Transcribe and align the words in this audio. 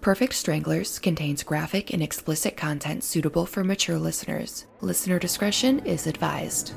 Perfect 0.00 0.32
Stranglers 0.32 0.98
contains 0.98 1.42
graphic 1.42 1.92
and 1.92 2.02
explicit 2.02 2.56
content 2.56 3.04
suitable 3.04 3.44
for 3.44 3.62
mature 3.62 3.98
listeners. 3.98 4.64
Listener 4.80 5.18
discretion 5.18 5.80
is 5.80 6.06
advised. 6.06 6.72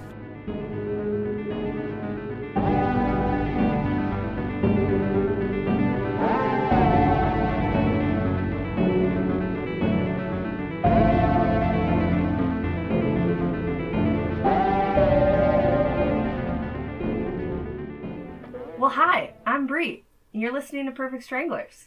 Well, 18.77 18.91
hi, 18.91 19.33
I'm 19.45 19.65
Bree. 19.65 20.03
and 20.33 20.41
You're 20.41 20.51
listening 20.51 20.87
to 20.87 20.91
Perfect 20.91 21.23
Stranglers. 21.23 21.85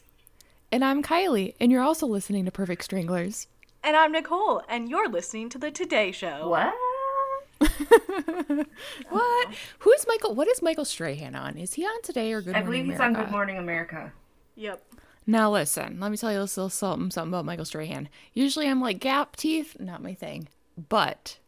And 0.72 0.84
I'm 0.84 1.02
Kylie, 1.02 1.54
and 1.60 1.70
you're 1.70 1.82
also 1.82 2.06
listening 2.06 2.44
to 2.44 2.50
Perfect 2.50 2.84
Stranglers. 2.84 3.46
And 3.84 3.96
I'm 3.96 4.12
Nicole, 4.12 4.62
and 4.68 4.88
you're 4.88 5.08
listening 5.08 5.48
to 5.50 5.58
The 5.58 5.70
Today 5.70 6.12
Show. 6.12 6.48
What? 6.48 6.74
What? 9.08 9.48
Who's 9.80 10.04
Michael? 10.06 10.34
What 10.34 10.48
is 10.48 10.60
Michael 10.62 10.84
Strahan 10.84 11.34
on? 11.34 11.56
Is 11.56 11.74
he 11.74 11.84
on 11.84 12.02
today 12.02 12.32
or 12.32 12.40
Good 12.42 12.52
Morning 12.54 12.56
America? 12.56 12.58
I 12.58 12.82
believe 12.82 12.92
he's 12.92 13.00
on 13.00 13.14
Good 13.14 13.30
Morning 13.30 13.58
America. 13.58 14.12
Yep. 14.56 14.82
Now 15.26 15.50
listen, 15.50 15.98
let 16.00 16.10
me 16.10 16.16
tell 16.16 16.30
you 16.32 16.38
a 16.38 16.40
little 16.40 16.68
something, 16.68 17.10
something 17.10 17.32
about 17.32 17.44
Michael 17.44 17.64
Strahan. 17.64 18.08
Usually 18.34 18.68
I'm 18.68 18.80
like 18.80 18.98
gap 19.00 19.36
teeth, 19.36 19.76
not 19.80 20.02
my 20.02 20.14
thing. 20.14 20.48
But 20.88 21.38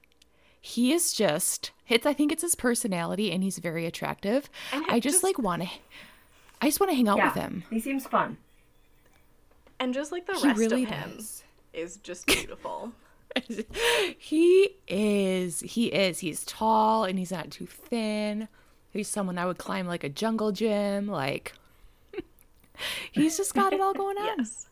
he 0.61 0.93
is 0.93 1.13
just 1.13 1.73
it's 1.89 2.07
I 2.07 2.13
think 2.15 2.33
it's 2.33 2.43
his 2.43 2.55
personality 2.55 3.31
and 3.33 3.43
he's 3.43 3.59
very 3.59 3.85
attractive. 3.87 4.49
And 4.73 4.85
I 4.89 5.01
just, 5.01 5.17
just- 5.17 5.25
like 5.25 5.39
want 5.39 5.63
to 5.63 5.69
I 6.63 6.67
just 6.67 6.81
want 6.81 6.91
to 6.91 6.97
hang 6.97 7.09
out 7.09 7.19
Yeah, 7.19 7.27
with 7.27 7.35
him. 7.43 7.65
he 7.71 7.81
seems 7.81 8.07
fun. 8.07 8.39
And 9.81 9.95
just 9.95 10.11
like 10.13 10.27
the 10.27 10.35
He 10.35 10.47
rest 10.49 10.59
really 10.59 10.83
of 10.85 10.89
him 10.91 11.11
does. 11.17 11.43
is 11.73 11.97
just 11.99 12.27
beautiful. 12.27 12.93
he 14.19 14.71
is 14.89 15.61
he 15.61 15.87
is 15.89 16.19
he's 16.21 16.45
tall 16.45 17.05
and 17.05 17.19
he's 17.19 17.31
not 17.31 17.51
too 17.51 17.67
thin. 17.67 18.49
He's 18.91 19.09
someone 19.09 19.39
I 19.39 19.47
would 19.47 19.59
climb 19.59 19.87
like 19.87 20.03
a 20.05 20.09
jungle 20.09 20.51
gym 20.53 21.07
like 21.07 21.53
He's 23.13 23.37
just 23.37 23.55
got 23.55 23.73
it 23.73 23.81
all 23.81 23.95
going 23.95 24.17
on. 24.19 24.39
yes. 24.39 24.67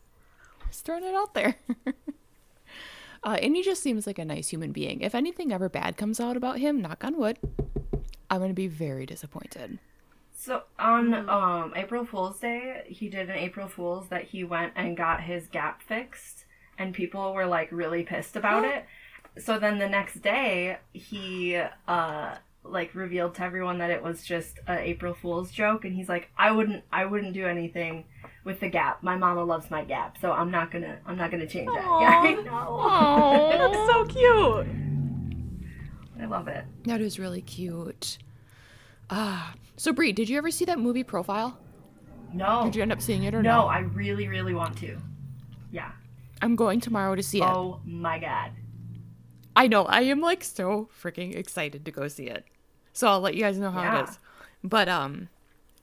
Just 0.67 0.85
throwing 0.85 1.03
it 1.03 1.13
out 1.15 1.33
there. 1.33 1.55
uh, 3.23 3.37
and 3.41 3.55
he 3.55 3.63
just 3.63 3.81
seems 3.83 4.05
like 4.07 4.19
a 4.19 4.25
nice 4.25 4.49
human 4.49 4.71
being. 4.71 5.01
If 5.01 5.15
anything 5.15 5.53
ever 5.53 5.69
bad 5.69 5.95
comes 5.97 6.19
out 6.19 6.35
about 6.37 6.59
him, 6.59 6.81
knock 6.81 7.03
on 7.03 7.17
wood, 7.17 7.37
I'm 8.29 8.39
going 8.39 8.49
to 8.49 8.53
be 8.55 8.67
very 8.67 9.05
disappointed. 9.05 9.79
So 10.39 10.61
on 10.77 11.27
um 11.27 11.73
April 11.75 12.05
Fool's 12.05 12.39
Day, 12.39 12.83
he 12.85 13.09
did 13.09 13.29
an 13.29 13.35
April 13.37 13.67
Fool's 13.67 14.07
that 14.09 14.25
he 14.25 14.43
went 14.43 14.73
and 14.75 14.95
got 14.95 15.21
his 15.21 15.47
gap 15.47 15.81
fixed, 15.81 16.45
and 16.77 16.93
people 16.93 17.33
were 17.33 17.47
like 17.47 17.69
really 17.71 18.03
pissed 18.03 18.35
about 18.35 18.63
it. 18.73 18.85
So 19.39 19.57
then 19.57 19.79
the 19.79 19.89
next 19.89 20.21
day, 20.21 20.77
he 20.93 21.57
uh 21.87 22.35
like 22.63 22.93
revealed 22.93 23.33
to 23.35 23.43
everyone 23.43 23.79
that 23.79 23.89
it 23.89 24.03
was 24.03 24.23
just 24.23 24.59
an 24.67 24.79
April 24.79 25.15
Fool's 25.15 25.51
joke, 25.51 25.85
and 25.85 25.95
he's 25.95 26.09
like, 26.09 26.29
I 26.37 26.51
wouldn't, 26.51 26.83
I 26.91 27.05
wouldn't 27.05 27.33
do 27.33 27.47
anything 27.47 28.03
with 28.43 28.59
the 28.59 28.67
gap. 28.67 29.01
My 29.01 29.15
mama 29.15 29.43
loves 29.43 29.71
my 29.71 29.85
gap, 29.85 30.17
so 30.19 30.31
I'm 30.33 30.51
not 30.51 30.69
gonna, 30.69 30.99
I'm 31.05 31.17
not 31.17 31.31
gonna 31.31 31.47
change 31.47 31.69
that." 31.73 31.83
Yeah, 32.01 32.19
I 32.19 32.33
know. 32.43 33.49
That's 33.57 33.91
so 33.91 34.05
cute. 34.05 34.67
I 36.21 36.25
love 36.25 36.47
it. 36.47 36.63
That 36.83 37.01
is 37.01 37.17
really 37.17 37.41
cute. 37.41 38.17
Ah, 39.09 39.53
so 39.77 39.91
Bree, 39.93 40.11
did 40.11 40.29
you 40.29 40.37
ever 40.37 40.51
see 40.51 40.65
that 40.65 40.79
movie 40.79 41.03
Profile? 41.03 41.57
No, 42.33 42.63
Did 42.65 42.75
you 42.75 42.81
end 42.81 42.91
up 42.91 43.01
seeing 43.01 43.23
it 43.23 43.33
or 43.33 43.41
no, 43.41 43.61
no? 43.61 43.67
I 43.67 43.79
really, 43.79 44.27
really 44.27 44.53
want 44.53 44.77
to. 44.79 44.97
Yeah. 45.71 45.91
I'm 46.41 46.55
going 46.55 46.81
tomorrow 46.81 47.15
to 47.15 47.23
see 47.23 47.39
it. 47.39 47.45
Oh 47.45 47.79
my 47.85 48.19
god. 48.19 48.51
I 49.55 49.67
know. 49.67 49.85
I 49.85 50.01
am 50.01 50.19
like 50.21 50.43
so 50.43 50.89
freaking 51.01 51.35
excited 51.35 51.85
to 51.85 51.91
go 51.91 52.07
see 52.09 52.25
it. 52.27 52.43
So 52.93 53.07
I'll 53.07 53.21
let 53.21 53.33
you 53.35 53.41
guys 53.41 53.57
know 53.57 53.71
how 53.71 53.81
Yeah. 53.81 53.99
it 54.01 54.09
is. 54.09 54.19
But 54.63 54.89
um, 54.89 55.29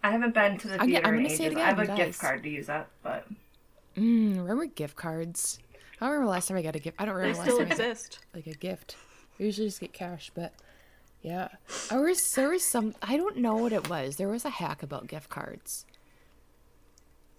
I 0.02 0.10
haven't 0.12 0.34
been 0.34 0.58
to 0.58 0.68
the 0.68 0.74
I'm- 0.78 0.86
theater 0.88 1.06
I'm 1.08 1.14
in 1.14 1.22
gonna 1.24 1.34
say 1.34 1.44
it 1.44 1.46
ages. 1.46 1.52
again, 1.54 1.64
I 1.64 1.68
have 1.70 1.78
a 1.78 1.92
you 1.92 1.96
gift 2.06 2.20
card 2.20 2.42
to 2.42 2.48
use 2.50 2.68
up, 2.68 2.90
but 3.02 3.26
mm, 3.96 4.36
remember 4.36 4.66
gift 4.66 4.96
cards? 4.96 5.58
I 6.00 6.04
don't 6.06 6.10
remember 6.12 6.30
last 6.30 6.48
time 6.48 6.58
I 6.58 6.62
got 6.62 6.76
a 6.76 6.78
gift. 6.78 7.00
I 7.00 7.06
don't 7.06 7.14
They 7.14 7.20
remember 7.22 7.38
last 7.38 7.48
still 7.48 7.58
time 7.58 7.66
I 7.66 7.70
got 7.70 7.80
exist. 7.80 8.18
like 8.34 8.46
a 8.46 8.54
gift. 8.54 8.96
I 9.40 9.44
usually 9.44 9.68
just 9.68 9.80
get 9.80 9.92
cash, 9.94 10.30
but 10.34 10.52
yeah. 11.24 11.48
There 11.88 12.02
was 12.02 12.32
there 12.34 12.50
was 12.50 12.62
some 12.62 12.94
I 13.02 13.16
don't 13.16 13.38
know 13.38 13.56
what 13.56 13.72
it 13.72 13.88
was. 13.88 14.16
There 14.16 14.28
was 14.28 14.44
a 14.44 14.50
hack 14.50 14.82
about 14.82 15.06
gift 15.06 15.30
cards. 15.30 15.86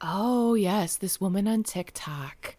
Oh 0.02 0.56
yes, 0.56 0.98
this 0.98 1.22
woman 1.22 1.48
on 1.48 1.62
TikTok. 1.62 2.58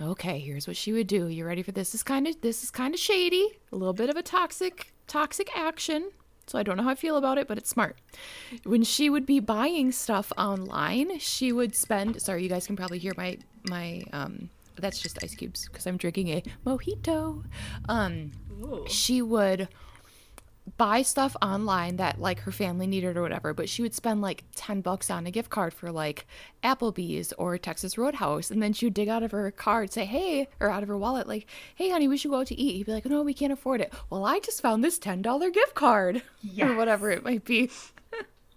Okay, 0.00 0.40
here's 0.40 0.66
what 0.66 0.76
she 0.76 0.92
would 0.92 1.06
do. 1.06 1.28
You 1.28 1.46
ready 1.46 1.62
for 1.62 1.70
this? 1.70 1.92
This 1.92 2.00
is 2.00 2.02
kind 2.02 2.26
of 2.26 2.40
this 2.40 2.64
is 2.64 2.72
kind 2.72 2.92
of 2.92 2.98
shady. 2.98 3.60
A 3.70 3.76
little 3.76 3.94
bit 3.94 4.10
of 4.10 4.16
a 4.16 4.22
toxic 4.22 4.92
toxic 5.06 5.48
action. 5.56 6.10
So 6.48 6.58
I 6.58 6.64
don't 6.64 6.76
know 6.76 6.82
how 6.82 6.90
I 6.90 6.96
feel 6.96 7.16
about 7.16 7.38
it, 7.38 7.46
but 7.46 7.56
it's 7.56 7.70
smart. 7.70 7.96
When 8.64 8.82
she 8.82 9.08
would 9.08 9.24
be 9.24 9.38
buying 9.38 9.92
stuff 9.92 10.32
online, 10.36 11.20
she 11.20 11.52
would 11.52 11.76
spend. 11.76 12.20
Sorry, 12.20 12.42
you 12.42 12.48
guys 12.48 12.66
can 12.66 12.74
probably 12.74 12.98
hear 12.98 13.12
my 13.16 13.38
my 13.68 14.02
um. 14.12 14.50
That's 14.76 14.98
just 14.98 15.22
ice 15.22 15.36
cubes 15.36 15.68
because 15.68 15.86
I'm 15.86 15.96
drinking 15.96 16.30
a 16.30 16.42
mojito. 16.66 17.44
Um, 17.88 18.32
Ooh. 18.60 18.84
she 18.88 19.22
would 19.22 19.68
buy 20.76 21.02
stuff 21.02 21.36
online 21.42 21.96
that 21.96 22.20
like 22.20 22.40
her 22.40 22.50
family 22.50 22.86
needed 22.86 23.16
or 23.16 23.22
whatever, 23.22 23.52
but 23.52 23.68
she 23.68 23.82
would 23.82 23.94
spend 23.94 24.22
like 24.22 24.44
10 24.56 24.80
bucks 24.80 25.10
on 25.10 25.26
a 25.26 25.30
gift 25.30 25.50
card 25.50 25.74
for 25.74 25.92
like 25.92 26.26
Applebee's 26.62 27.32
or 27.34 27.58
Texas 27.58 27.98
Roadhouse. 27.98 28.50
And 28.50 28.62
then 28.62 28.72
she 28.72 28.86
would 28.86 28.94
dig 28.94 29.08
out 29.08 29.22
of 29.22 29.30
her 29.32 29.50
card, 29.50 29.92
say, 29.92 30.04
hey, 30.04 30.48
or 30.60 30.70
out 30.70 30.82
of 30.82 30.88
her 30.88 30.98
wallet, 30.98 31.28
like, 31.28 31.46
hey, 31.74 31.90
honey, 31.90 32.08
we 32.08 32.16
should 32.16 32.30
go 32.30 32.40
out 32.40 32.46
to 32.48 32.58
eat. 32.58 32.76
He'd 32.76 32.86
be 32.86 32.92
like, 32.92 33.04
no, 33.06 33.22
we 33.22 33.34
can't 33.34 33.52
afford 33.52 33.80
it. 33.80 33.92
Well, 34.10 34.24
I 34.24 34.38
just 34.40 34.62
found 34.62 34.82
this 34.82 34.98
$10 34.98 35.52
gift 35.52 35.74
card 35.74 36.22
or 36.60 36.74
whatever 36.74 37.10
it 37.10 37.22
might 37.24 37.44
be. 37.44 37.70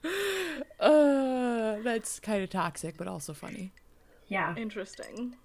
uh, 0.80 1.78
that's 1.84 2.20
kind 2.20 2.42
of 2.42 2.50
toxic, 2.50 2.98
but 2.98 3.08
also 3.08 3.34
funny. 3.34 3.72
yeah. 4.28 4.56
Interesting. 4.56 5.36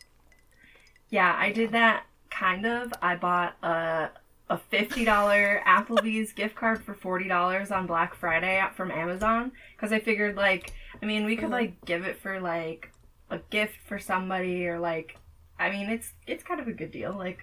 Yeah, 1.10 1.36
I 1.38 1.52
did 1.52 1.72
that 1.72 2.06
kind 2.30 2.64
of. 2.64 2.92
I 3.02 3.16
bought 3.16 3.56
a 3.62 4.08
a 4.52 4.58
fifty 4.58 5.02
dollar 5.02 5.62
Applebee's 5.66 6.34
gift 6.34 6.54
card 6.54 6.84
for 6.84 6.92
forty 6.92 7.26
dollars 7.26 7.70
on 7.70 7.86
Black 7.86 8.14
Friday 8.14 8.62
from 8.76 8.90
Amazon 8.90 9.50
because 9.74 9.92
I 9.92 9.98
figured 9.98 10.36
like 10.36 10.74
I 11.02 11.06
mean 11.06 11.24
we 11.24 11.36
could 11.36 11.46
uh-huh. 11.46 11.54
like 11.54 11.84
give 11.86 12.04
it 12.04 12.18
for 12.18 12.38
like 12.38 12.90
a 13.30 13.38
gift 13.48 13.76
for 13.86 13.98
somebody 13.98 14.66
or 14.66 14.78
like 14.78 15.16
I 15.58 15.70
mean 15.70 15.88
it's 15.88 16.12
it's 16.26 16.44
kind 16.44 16.60
of 16.60 16.68
a 16.68 16.72
good 16.72 16.90
deal 16.90 17.14
like 17.16 17.38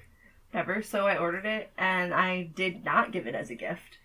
whatever. 0.52 0.84
So 0.84 1.08
I 1.08 1.18
ordered 1.18 1.48
it 1.48 1.72
and 1.80 2.14
I 2.14 2.52
did 2.54 2.86
not 2.86 3.12
give 3.12 3.26
it 3.26 3.34
as 3.34 3.50
a 3.50 3.56
gift. 3.56 3.98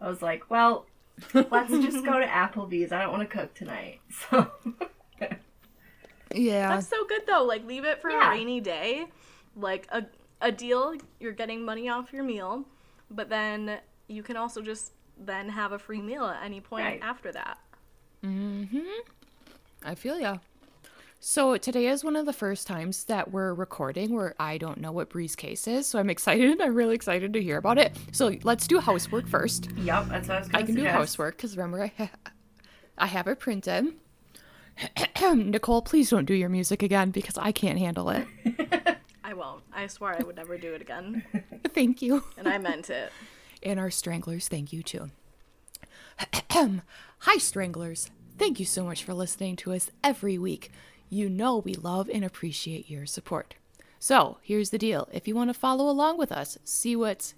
I 0.00 0.08
was 0.08 0.22
like, 0.22 0.48
well, 0.48 0.86
let's 1.34 1.72
just 1.72 2.04
go 2.04 2.20
to 2.20 2.26
Applebee's. 2.26 2.92
I 2.92 3.02
don't 3.02 3.10
want 3.10 3.28
to 3.28 3.36
cook 3.36 3.52
tonight. 3.54 4.00
So 4.30 4.48
Yeah. 6.32 6.68
That's 6.68 6.88
so 6.88 7.04
good 7.06 7.22
though. 7.26 7.42
Like 7.42 7.66
leave 7.66 7.84
it 7.84 8.00
for 8.00 8.10
Yeah. 8.10 8.28
a 8.28 8.30
rainy 8.30 8.60
day. 8.60 9.06
Like 9.56 9.88
a 9.90 10.04
a 10.44 10.52
deal, 10.52 10.94
you're 11.18 11.32
getting 11.32 11.64
money 11.64 11.88
off 11.88 12.12
your 12.12 12.22
meal, 12.22 12.64
but 13.10 13.28
then 13.28 13.78
you 14.08 14.22
can 14.22 14.36
also 14.36 14.62
just 14.62 14.92
then 15.18 15.48
have 15.48 15.72
a 15.72 15.78
free 15.78 16.00
meal 16.02 16.24
at 16.26 16.42
any 16.44 16.60
point 16.60 16.84
Right. 16.84 17.00
after 17.02 17.32
that. 17.32 17.58
Mhm. 18.22 18.84
I 19.84 19.94
feel 19.94 20.18
ya. 20.20 20.38
So 21.20 21.56
today 21.56 21.86
is 21.86 22.04
one 22.04 22.16
of 22.16 22.26
the 22.26 22.32
first 22.34 22.66
times 22.66 23.04
that 23.04 23.30
we're 23.32 23.54
recording 23.54 24.12
where 24.14 24.34
I 24.38 24.58
don't 24.58 24.78
know 24.78 24.92
what 24.92 25.08
Bree's 25.08 25.34
case 25.34 25.66
is. 25.66 25.86
So 25.86 25.98
I'm 25.98 26.10
excited. 26.10 26.60
I'm 26.60 26.74
really 26.74 26.94
excited 26.94 27.32
to 27.32 27.42
hear 27.42 27.56
about 27.56 27.78
it. 27.78 27.96
So 28.12 28.36
let's 28.42 28.66
do 28.66 28.78
housework 28.80 29.26
first. 29.26 29.70
yep, 29.76 30.06
that's 30.08 30.28
what 30.28 30.36
I 30.36 30.40
was 30.40 30.48
going 30.48 30.56
I 30.62 30.66
to 30.66 30.72
can 30.72 30.74
do 30.76 30.84
housework 30.88 31.36
because 31.36 31.56
remember 31.56 31.82
I 31.84 31.92
ha- 31.96 32.30
I 32.98 33.06
have 33.06 33.26
it 33.26 33.40
printed. 33.40 33.94
Nicole, 35.22 35.82
please 35.82 36.10
don't 36.10 36.24
do 36.26 36.34
your 36.34 36.48
music 36.48 36.82
again 36.82 37.10
because 37.10 37.38
I 37.38 37.52
can't 37.52 37.78
handle 37.78 38.10
it. 38.10 38.26
I 39.26 39.32
won't. 39.32 39.62
I 39.72 39.86
swear 39.86 40.14
I 40.18 40.22
would 40.22 40.36
never 40.36 40.58
do 40.58 40.74
it 40.74 40.82
again. 40.82 41.24
Thank 41.74 42.02
you. 42.02 42.24
And 42.36 42.46
I 42.46 42.58
meant 42.58 42.90
it. 42.90 43.10
And 43.62 43.80
our 43.80 43.90
stranglers, 43.90 44.46
thank 44.46 44.74
you 44.74 44.82
too. 44.82 45.10
Hi, 46.50 47.38
stranglers. 47.38 48.10
Thank 48.36 48.60
you 48.60 48.66
so 48.66 48.84
much 48.84 49.02
for 49.02 49.14
listening 49.14 49.56
to 49.56 49.72
us 49.72 49.90
every 50.04 50.36
week. 50.36 50.70
You 51.08 51.30
know 51.30 51.56
we 51.56 51.72
love 51.72 52.10
and 52.12 52.22
appreciate 52.22 52.90
your 52.90 53.06
support. 53.06 53.54
So, 53.98 54.36
here's 54.42 54.68
the 54.68 54.76
deal. 54.76 55.08
If 55.10 55.26
you 55.26 55.34
want 55.34 55.48
to 55.48 55.54
follow 55.54 55.88
along 55.88 56.18
with 56.18 56.30
us, 56.30 56.58
see 56.62 56.94
what's 56.94 57.34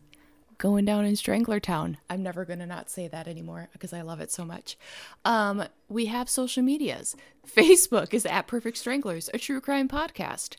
going 0.58 0.84
down 0.84 1.04
in 1.04 1.14
Strangler 1.14 1.60
Town. 1.60 1.98
I'm 2.10 2.22
never 2.22 2.44
going 2.44 2.58
to 2.58 2.66
not 2.66 2.90
say 2.90 3.06
that 3.06 3.28
anymore 3.28 3.68
because 3.72 3.92
I 3.92 4.00
love 4.00 4.20
it 4.20 4.32
so 4.32 4.44
much. 4.44 4.76
Um, 5.24 5.64
we 5.88 6.06
have 6.06 6.28
social 6.28 6.64
medias. 6.64 7.14
Facebook 7.46 8.12
is 8.12 8.26
at 8.26 8.48
Perfect 8.48 8.78
Stranglers, 8.78 9.30
a 9.32 9.38
true 9.38 9.60
crime 9.60 9.88
podcast. 9.88 10.56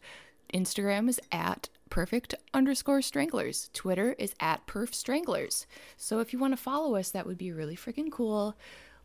Instagram 0.53 1.09
is 1.09 1.19
at 1.31 1.69
perfect 1.89 2.35
underscore 2.53 3.01
stranglers. 3.01 3.69
Twitter 3.73 4.15
is 4.17 4.35
at 4.39 4.65
perf 4.67 4.93
stranglers. 4.93 5.65
So 5.97 6.19
if 6.19 6.33
you 6.33 6.39
want 6.39 6.53
to 6.53 6.61
follow 6.61 6.95
us, 6.95 7.09
that 7.11 7.25
would 7.25 7.37
be 7.37 7.51
really 7.51 7.75
freaking 7.75 8.11
cool. 8.11 8.55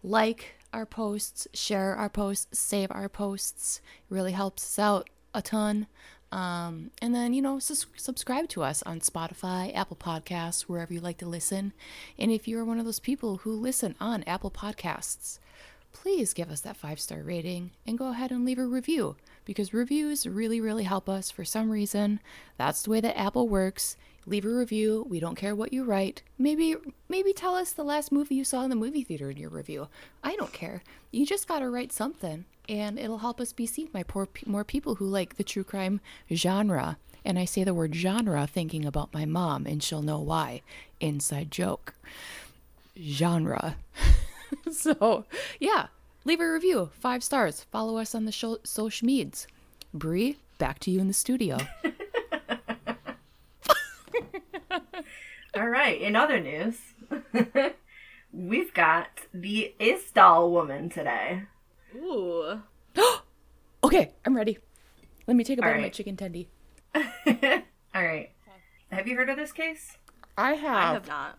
Like 0.02 0.54
our 0.72 0.86
posts, 0.86 1.46
share 1.52 1.94
our 1.94 2.08
posts, 2.08 2.58
save 2.58 2.90
our 2.90 3.08
posts. 3.08 3.80
It 4.10 4.14
really 4.14 4.32
helps 4.32 4.64
us 4.64 4.78
out. 4.78 5.10
a 5.34 5.42
ton. 5.42 5.86
Um, 6.30 6.90
and 7.02 7.14
then, 7.14 7.34
you 7.34 7.42
know, 7.42 7.58
sus- 7.58 7.86
subscribe 7.96 8.48
to 8.50 8.62
us 8.62 8.82
on 8.84 9.00
Spotify, 9.00 9.74
Apple 9.76 9.96
Podcasts, 9.98 10.62
wherever 10.62 10.92
you 10.92 11.00
like 11.00 11.18
to 11.18 11.26
listen. 11.26 11.74
And 12.18 12.30
if 12.30 12.48
you're 12.48 12.64
one 12.64 12.78
of 12.78 12.86
those 12.86 13.00
people 13.00 13.38
who 13.38 13.52
listen 13.52 13.94
on 14.00 14.22
Apple 14.22 14.50
Podcasts, 14.50 15.38
please 15.92 16.32
give 16.32 16.50
us 16.50 16.60
that 16.62 16.76
five 16.76 16.98
star 16.98 17.22
rating 17.22 17.72
and 17.86 17.98
go 17.98 18.08
ahead 18.08 18.30
and 18.30 18.46
leave 18.46 18.58
a 18.58 18.66
review 18.66 19.16
because 19.44 19.74
reviews 19.74 20.26
really, 20.26 20.60
really 20.60 20.84
help 20.84 21.08
us 21.08 21.30
for 21.30 21.44
some 21.44 21.70
reason. 21.70 22.20
That's 22.56 22.82
the 22.82 22.90
way 22.90 23.00
that 23.00 23.18
Apple 23.18 23.48
works. 23.48 23.96
Leave 24.24 24.44
a 24.44 24.48
review. 24.48 25.04
We 25.08 25.18
don't 25.18 25.34
care 25.34 25.54
what 25.54 25.72
you 25.72 25.82
write. 25.82 26.22
Maybe, 26.38 26.76
maybe 27.08 27.32
tell 27.32 27.56
us 27.56 27.72
the 27.72 27.82
last 27.82 28.12
movie 28.12 28.36
you 28.36 28.44
saw 28.44 28.62
in 28.62 28.70
the 28.70 28.76
movie 28.76 29.02
theater 29.02 29.30
in 29.30 29.36
your 29.36 29.50
review. 29.50 29.88
I 30.22 30.36
don't 30.36 30.52
care. 30.52 30.82
You 31.10 31.26
just 31.26 31.48
gotta 31.48 31.68
write 31.68 31.92
something, 31.92 32.44
and 32.68 32.98
it'll 32.98 33.18
help 33.18 33.40
us 33.40 33.52
be 33.52 33.66
seen 33.66 33.88
by 33.88 34.04
poor, 34.04 34.28
more 34.46 34.64
people 34.64 34.96
who 34.96 35.06
like 35.06 35.36
the 35.36 35.44
true 35.44 35.64
crime 35.64 36.00
genre. 36.32 36.98
And 37.24 37.38
I 37.38 37.44
say 37.44 37.64
the 37.64 37.74
word 37.74 37.94
genre 37.94 38.46
thinking 38.46 38.84
about 38.84 39.14
my 39.14 39.24
mom, 39.24 39.66
and 39.66 39.82
she'll 39.82 40.02
know 40.02 40.20
why. 40.20 40.62
Inside 41.00 41.50
joke. 41.50 41.94
Genre. 43.00 43.76
so, 44.72 45.24
yeah, 45.58 45.86
leave 46.24 46.40
a 46.40 46.50
review, 46.52 46.90
five 46.98 47.22
stars. 47.22 47.66
Follow 47.70 47.98
us 47.98 48.14
on 48.14 48.24
the 48.24 48.32
sho- 48.32 48.58
social 48.64 49.06
medias. 49.06 49.46
Bree, 49.94 50.38
back 50.58 50.78
to 50.80 50.90
you 50.90 51.00
in 51.00 51.08
the 51.08 51.12
studio. 51.12 51.58
All 55.54 55.68
right. 55.68 56.00
In 56.00 56.16
other 56.16 56.40
news, 56.40 56.78
we've 58.32 58.72
got 58.72 59.20
the 59.34 59.74
Isdal 59.78 60.50
woman 60.50 60.88
today. 60.88 61.42
Ooh. 61.94 62.62
okay, 63.84 64.12
I'm 64.24 64.34
ready. 64.34 64.58
Let 65.26 65.36
me 65.36 65.44
take 65.44 65.58
a 65.58 65.62
bite 65.62 65.76
of 65.76 65.82
my 65.82 65.88
chicken 65.90 66.16
tendy. 66.16 66.46
All 66.94 68.02
right. 68.02 68.30
Have 68.90 69.06
you 69.06 69.16
heard 69.16 69.28
of 69.28 69.36
this 69.36 69.52
case? 69.52 69.98
I 70.38 70.54
have. 70.54 70.74
I 70.74 70.80
have. 70.80 70.94
have 70.94 71.08
not. 71.08 71.38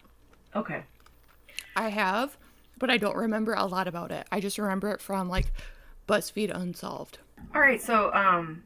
Okay. 0.56 0.84
I 1.76 1.90
have, 1.90 2.38
but 2.84 2.90
I 2.90 2.98
don't 2.98 3.16
remember 3.16 3.54
a 3.54 3.66
lot 3.66 3.88
about 3.88 4.12
it. 4.12 4.28
I 4.30 4.42
just 4.42 4.58
remember 4.58 4.92
it 4.92 5.00
from 5.00 5.30
like 5.30 5.54
BuzzFeed 6.06 6.54
Unsolved. 6.54 7.18
All 7.56 7.62
right. 7.62 7.82
So, 7.82 8.14
um, 8.14 8.62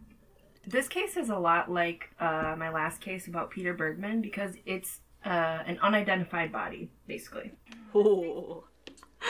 this 0.65 0.87
case 0.87 1.17
is 1.17 1.29
a 1.29 1.37
lot 1.37 1.71
like 1.71 2.09
uh, 2.19 2.55
my 2.57 2.71
last 2.71 2.99
case 2.99 3.27
about 3.27 3.51
Peter 3.51 3.75
Bergman 3.75 4.21
because 4.21 4.55
it's 4.65 5.01
uh, 5.23 5.59
an 5.67 5.77
unidentified 5.83 6.51
body, 6.51 6.89
basically. 7.05 7.51
Ooh. 7.95 8.63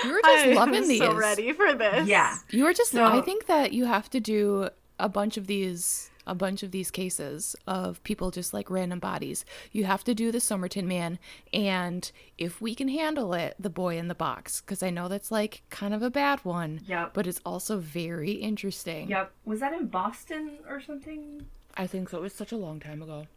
You 0.05 0.11
were 0.13 0.21
just 0.23 0.45
I'm 0.45 0.55
loving 0.55 0.87
these. 0.87 0.99
so 0.99 1.13
ready 1.13 1.51
for 1.51 1.73
this. 1.73 2.07
Yeah. 2.07 2.37
You 2.51 2.63
were 2.63 2.73
just. 2.73 2.91
So- 2.91 3.03
I 3.03 3.19
think 3.19 3.47
that 3.47 3.73
you 3.73 3.87
have 3.87 4.09
to 4.11 4.21
do 4.21 4.69
a 4.99 5.09
bunch 5.09 5.35
of 5.35 5.47
these. 5.47 6.11
A 6.29 6.35
bunch 6.35 6.62
of 6.62 6.71
these 6.71 6.91
cases 6.91 7.56
of 7.65 8.03
people 8.03 8.31
just 8.31 8.53
like 8.53 8.69
random 8.69 9.00
bodies. 9.00 9.45
You 9.71 9.85
have 9.85 10.03
to 10.03 10.13
do 10.13 10.29
the 10.29 10.41
Somerton 10.41 10.85
man, 10.85 11.19
and 11.53 12.12
if 12.38 12.59
we 12.59 12.75
can 12.75 12.89
handle 12.89 13.33
it, 13.33 13.56
the 13.57 13.69
boy 13.69 13.97
in 13.97 14.09
the 14.09 14.13
box, 14.13 14.59
because 14.59 14.83
I 14.83 14.89
know 14.89 15.07
that's 15.07 15.31
like 15.31 15.63
kind 15.69 15.94
of 15.94 16.03
a 16.03 16.09
bad 16.09 16.44
one. 16.44 16.81
Yep. 16.85 17.13
But 17.13 17.27
it's 17.27 17.39
also 17.45 17.77
very 17.77 18.31
interesting. 18.31 19.09
Yep. 19.09 19.31
Was 19.45 19.62
that 19.62 19.71
in 19.71 19.88
Boston 19.88 20.59
or 20.68 20.81
something? 20.81 21.45
I 21.77 21.88
think 21.88 22.09
so. 22.09 22.18
It 22.18 22.24
was 22.24 22.33
such 22.33 22.51
a 22.51 22.57
long 22.57 22.81
time 22.81 23.01
ago. 23.01 23.27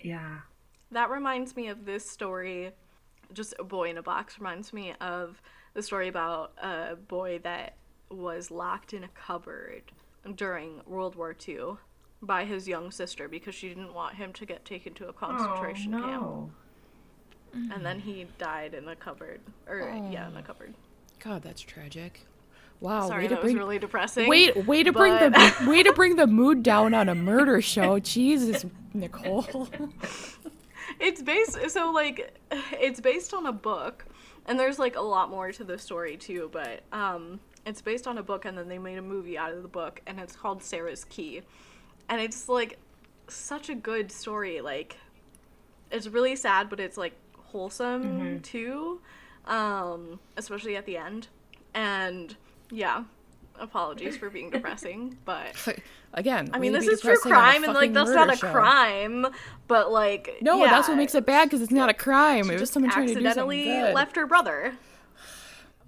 Yeah. 0.00 0.38
That 0.90 1.10
reminds 1.10 1.54
me 1.56 1.68
of 1.68 1.84
this 1.84 2.08
story. 2.08 2.70
Just 3.34 3.52
a 3.58 3.64
boy 3.64 3.90
in 3.90 3.98
a 3.98 4.02
box 4.02 4.38
reminds 4.38 4.72
me 4.72 4.94
of 5.00 5.42
the 5.74 5.82
story 5.82 6.08
about 6.08 6.52
a 6.62 6.96
boy 6.96 7.38
that 7.42 7.74
was 8.10 8.50
locked 8.50 8.94
in 8.94 9.04
a 9.04 9.08
cupboard 9.08 9.82
during 10.34 10.80
World 10.86 11.16
War 11.16 11.36
II 11.46 11.76
by 12.22 12.44
his 12.44 12.68
young 12.68 12.90
sister 12.90 13.28
because 13.28 13.54
she 13.54 13.68
didn't 13.68 13.94
want 13.94 14.14
him 14.14 14.32
to 14.34 14.46
get 14.46 14.64
taken 14.64 14.94
to 14.94 15.08
a 15.08 15.12
concentration 15.12 15.94
oh, 15.94 16.00
camp. 16.00 16.22
no. 16.22 16.50
And 17.74 17.84
then 17.84 17.98
he 17.98 18.26
died 18.38 18.74
in 18.74 18.84
the 18.84 18.94
cupboard. 18.94 19.40
Or, 19.66 19.80
yeah, 20.10 20.28
in 20.28 20.34
the 20.34 20.42
cupboard. 20.42 20.74
God, 21.18 21.42
that's 21.42 21.60
tragic. 21.60 22.26
Wow, 22.80 23.08
Sorry, 23.08 23.24
way 23.24 23.28
to 23.28 23.34
that 23.34 23.40
bring 23.42 23.56
was 23.56 23.60
really 23.60 23.78
depressing. 23.78 24.28
Wait, 24.28 24.66
way 24.66 24.82
to 24.82 24.92
bring 24.92 25.12
the 25.12 25.66
way 25.68 25.82
to 25.82 25.92
bring 25.92 26.16
the 26.16 26.26
mood 26.26 26.62
down 26.62 26.94
on 26.94 27.10
a 27.10 27.14
murder 27.14 27.60
show. 27.60 27.98
Jesus, 27.98 28.64
Nicole. 28.94 29.68
it's 31.00 31.22
based 31.22 31.58
so 31.70 31.90
like 31.90 32.38
it's 32.72 33.00
based 33.00 33.34
on 33.34 33.46
a 33.46 33.52
book 33.52 34.06
and 34.46 34.58
there's 34.58 34.78
like 34.78 34.96
a 34.96 35.00
lot 35.00 35.30
more 35.30 35.52
to 35.52 35.62
the 35.62 35.78
story 35.78 36.16
too 36.16 36.50
but 36.52 36.82
um 36.92 37.40
it's 37.64 37.80
based 37.80 38.06
on 38.06 38.18
a 38.18 38.22
book 38.22 38.44
and 38.44 38.56
then 38.56 38.68
they 38.68 38.78
made 38.78 38.98
a 38.98 39.02
movie 39.02 39.38
out 39.38 39.52
of 39.52 39.62
the 39.62 39.68
book 39.68 40.00
and 40.06 40.18
it's 40.18 40.34
called 40.34 40.62
sarah's 40.62 41.04
key 41.04 41.42
and 42.10 42.20
it's 42.20 42.48
like 42.48 42.78
such 43.28 43.70
a 43.70 43.74
good 43.74 44.12
story 44.12 44.60
like 44.60 44.96
it's 45.90 46.06
really 46.08 46.36
sad 46.36 46.68
but 46.68 46.78
it's 46.78 46.98
like 46.98 47.14
wholesome 47.36 48.40
too 48.40 49.00
um 49.46 50.20
especially 50.36 50.76
at 50.76 50.84
the 50.84 50.96
end 50.96 51.28
and 51.74 52.36
yeah 52.70 53.04
apologies 53.58 54.16
for 54.16 54.28
being 54.28 54.50
depressing 54.50 55.16
but 55.24 55.54
Again, 56.12 56.50
I 56.52 56.58
mean, 56.58 56.72
this 56.72 56.88
is 56.88 57.00
true 57.00 57.14
depressing 57.14 57.32
on 57.32 57.38
a 57.38 57.44
crime, 57.44 57.64
and 57.64 57.74
like 57.74 57.92
that's 57.92 58.10
not 58.10 58.32
a 58.32 58.36
show. 58.36 58.50
crime, 58.50 59.26
but 59.68 59.92
like 59.92 60.38
No, 60.40 60.58
yeah, 60.58 60.70
that's 60.70 60.88
what 60.88 60.96
makes 60.96 61.14
it 61.14 61.24
bad 61.24 61.44
because 61.44 61.62
it's 61.62 61.70
not 61.70 61.88
a 61.88 61.94
crime. 61.94 62.50
It 62.50 62.54
was 62.54 62.62
just 62.62 62.72
someone 62.72 62.90
trying 62.90 63.06
to 63.06 63.14
do 63.14 63.20
something 63.20 63.26
accidentally 63.28 63.64
good. 63.64 63.94
left 63.94 64.16
her 64.16 64.26
brother. 64.26 64.74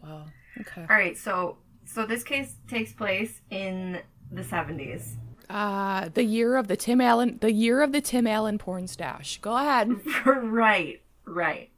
Wow. 0.05 0.25
Okay. 0.61 0.81
All 0.81 0.97
right. 0.97 1.17
So, 1.17 1.59
so 1.85 2.05
this 2.05 2.25
case 2.25 2.57
takes 2.67 2.93
place 2.93 3.41
in 3.51 4.01
the 4.33 4.43
70s. 4.43 5.15
Uh, 5.53 6.09
the 6.15 6.25
year 6.25 6.57
of 6.57 6.67
the 6.67 6.77
Tim 6.77 6.99
Allen, 7.01 7.37
the 7.43 7.53
year 7.53 7.83
of 7.83 7.93
the 7.93 8.01
Tim 8.01 8.27
Allen 8.27 8.57
porn 8.57 8.87
stash. 8.89 9.39
Go 9.43 9.55
ahead. 9.55 10.01
right. 10.25 11.03
Right. 11.27 11.71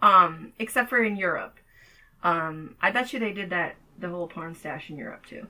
Um, 0.00 0.52
except 0.60 0.90
for 0.90 1.02
in 1.02 1.16
Europe. 1.16 1.58
Um, 2.22 2.76
I 2.80 2.92
bet 2.92 3.12
you 3.12 3.18
they 3.18 3.32
did 3.32 3.50
that 3.50 3.74
the 3.98 4.08
whole 4.08 4.28
porn 4.28 4.54
stash 4.54 4.90
in 4.90 4.96
Europe 4.96 5.26
too. 5.26 5.48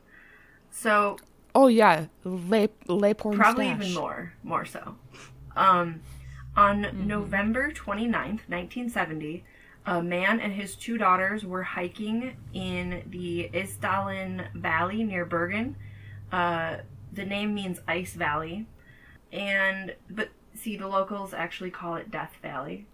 So 0.71 1.19
Oh 1.55 1.69
yeah, 1.69 2.07
lay 2.25 2.69
lay 2.89 3.15
porn 3.15 3.37
probably 3.37 3.67
stash. 3.67 3.81
even 3.83 3.95
more 3.95 4.33
more 4.43 4.65
so 4.65 4.97
um 5.57 6.01
on 6.57 7.07
november 7.07 7.71
29th 7.71 8.41
1970 8.49 9.45
a 9.87 10.03
man 10.03 10.41
and 10.41 10.53
his 10.53 10.75
two 10.75 10.99
daughters 10.99 11.45
were 11.45 11.63
hiking 11.63 12.37
in 12.53 13.03
the 13.11 13.49
isdalen 13.53 14.53
valley 14.55 15.05
near 15.05 15.25
bergen 15.25 15.77
uh, 16.33 16.79
the 17.15 17.25
name 17.25 17.55
means 17.55 17.81
ice 17.87 18.15
valley. 18.15 18.67
And 19.33 19.95
but 20.09 20.31
see 20.55 20.77
the 20.77 20.89
locals 20.89 21.35
actually 21.35 21.71
call 21.71 21.97
it 21.97 22.11
death 22.11 22.37
valley. 22.43 22.87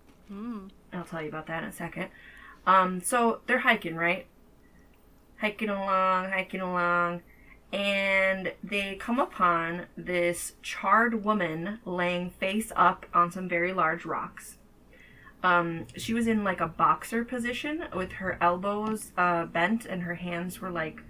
I'll 0.93 1.05
tell 1.05 1.23
you 1.23 1.29
about 1.29 1.47
that 1.47 1.63
in 1.63 1.69
a 1.69 1.73
second. 1.73 2.09
Um 2.67 3.01
so 3.01 3.41
they're 3.47 3.61
hiking 3.61 3.97
right? 3.97 4.27
Hiking 5.41 5.69
along 5.69 6.31
hiking 6.31 6.61
along. 6.61 7.23
And 7.73 8.53
they 8.65 8.97
come 8.97 9.21
upon 9.21 9.87
this 9.97 10.55
charred 10.61 11.25
woman 11.25 11.79
laying 11.85 12.31
face 12.31 12.73
up 12.75 13.07
on 13.15 13.31
some 13.31 13.49
very 13.49 13.73
large 13.73 14.05
rocks. 14.05 14.57
Um, 15.43 15.87
she 15.97 16.13
was 16.13 16.27
in 16.27 16.45
like 16.45 16.61
a 16.61 16.67
boxer 16.67 17.25
position 17.25 17.85
with 17.95 18.13
her 18.13 18.37
elbows 18.41 19.13
uh, 19.17 19.47
bent 19.47 19.87
and 19.87 20.03
her 20.03 20.17
hands 20.17 20.61
were 20.61 20.71
like 20.71 21.01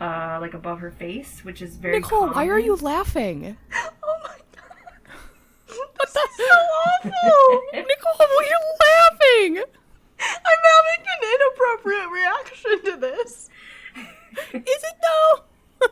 uh, 0.00 0.38
like 0.40 0.54
above 0.54 0.80
her 0.80 0.90
face, 0.90 1.44
which 1.44 1.62
is 1.62 1.76
very 1.76 2.00
Nicole, 2.00 2.28
why 2.28 2.46
are 2.48 2.58
you 2.58 2.76
laughing? 2.76 3.56
Oh 4.04 4.18
my 4.24 4.36
god, 4.54 5.76
This 6.00 6.10
is 6.16 6.36
so 6.36 6.44
awful. 6.44 7.62
Nicole, 7.72 8.18
why 8.18 8.26
are 8.38 8.44
you 8.44 8.60
laughing? 8.86 9.64
I'm 10.20 10.62
having 10.74 11.06
an 11.06 11.20
inappropriate 11.34 12.10
reaction 12.10 12.84
to 12.92 12.96
this. 13.00 13.48
Is 14.54 14.62
it 14.84 14.96
though? 15.02 15.42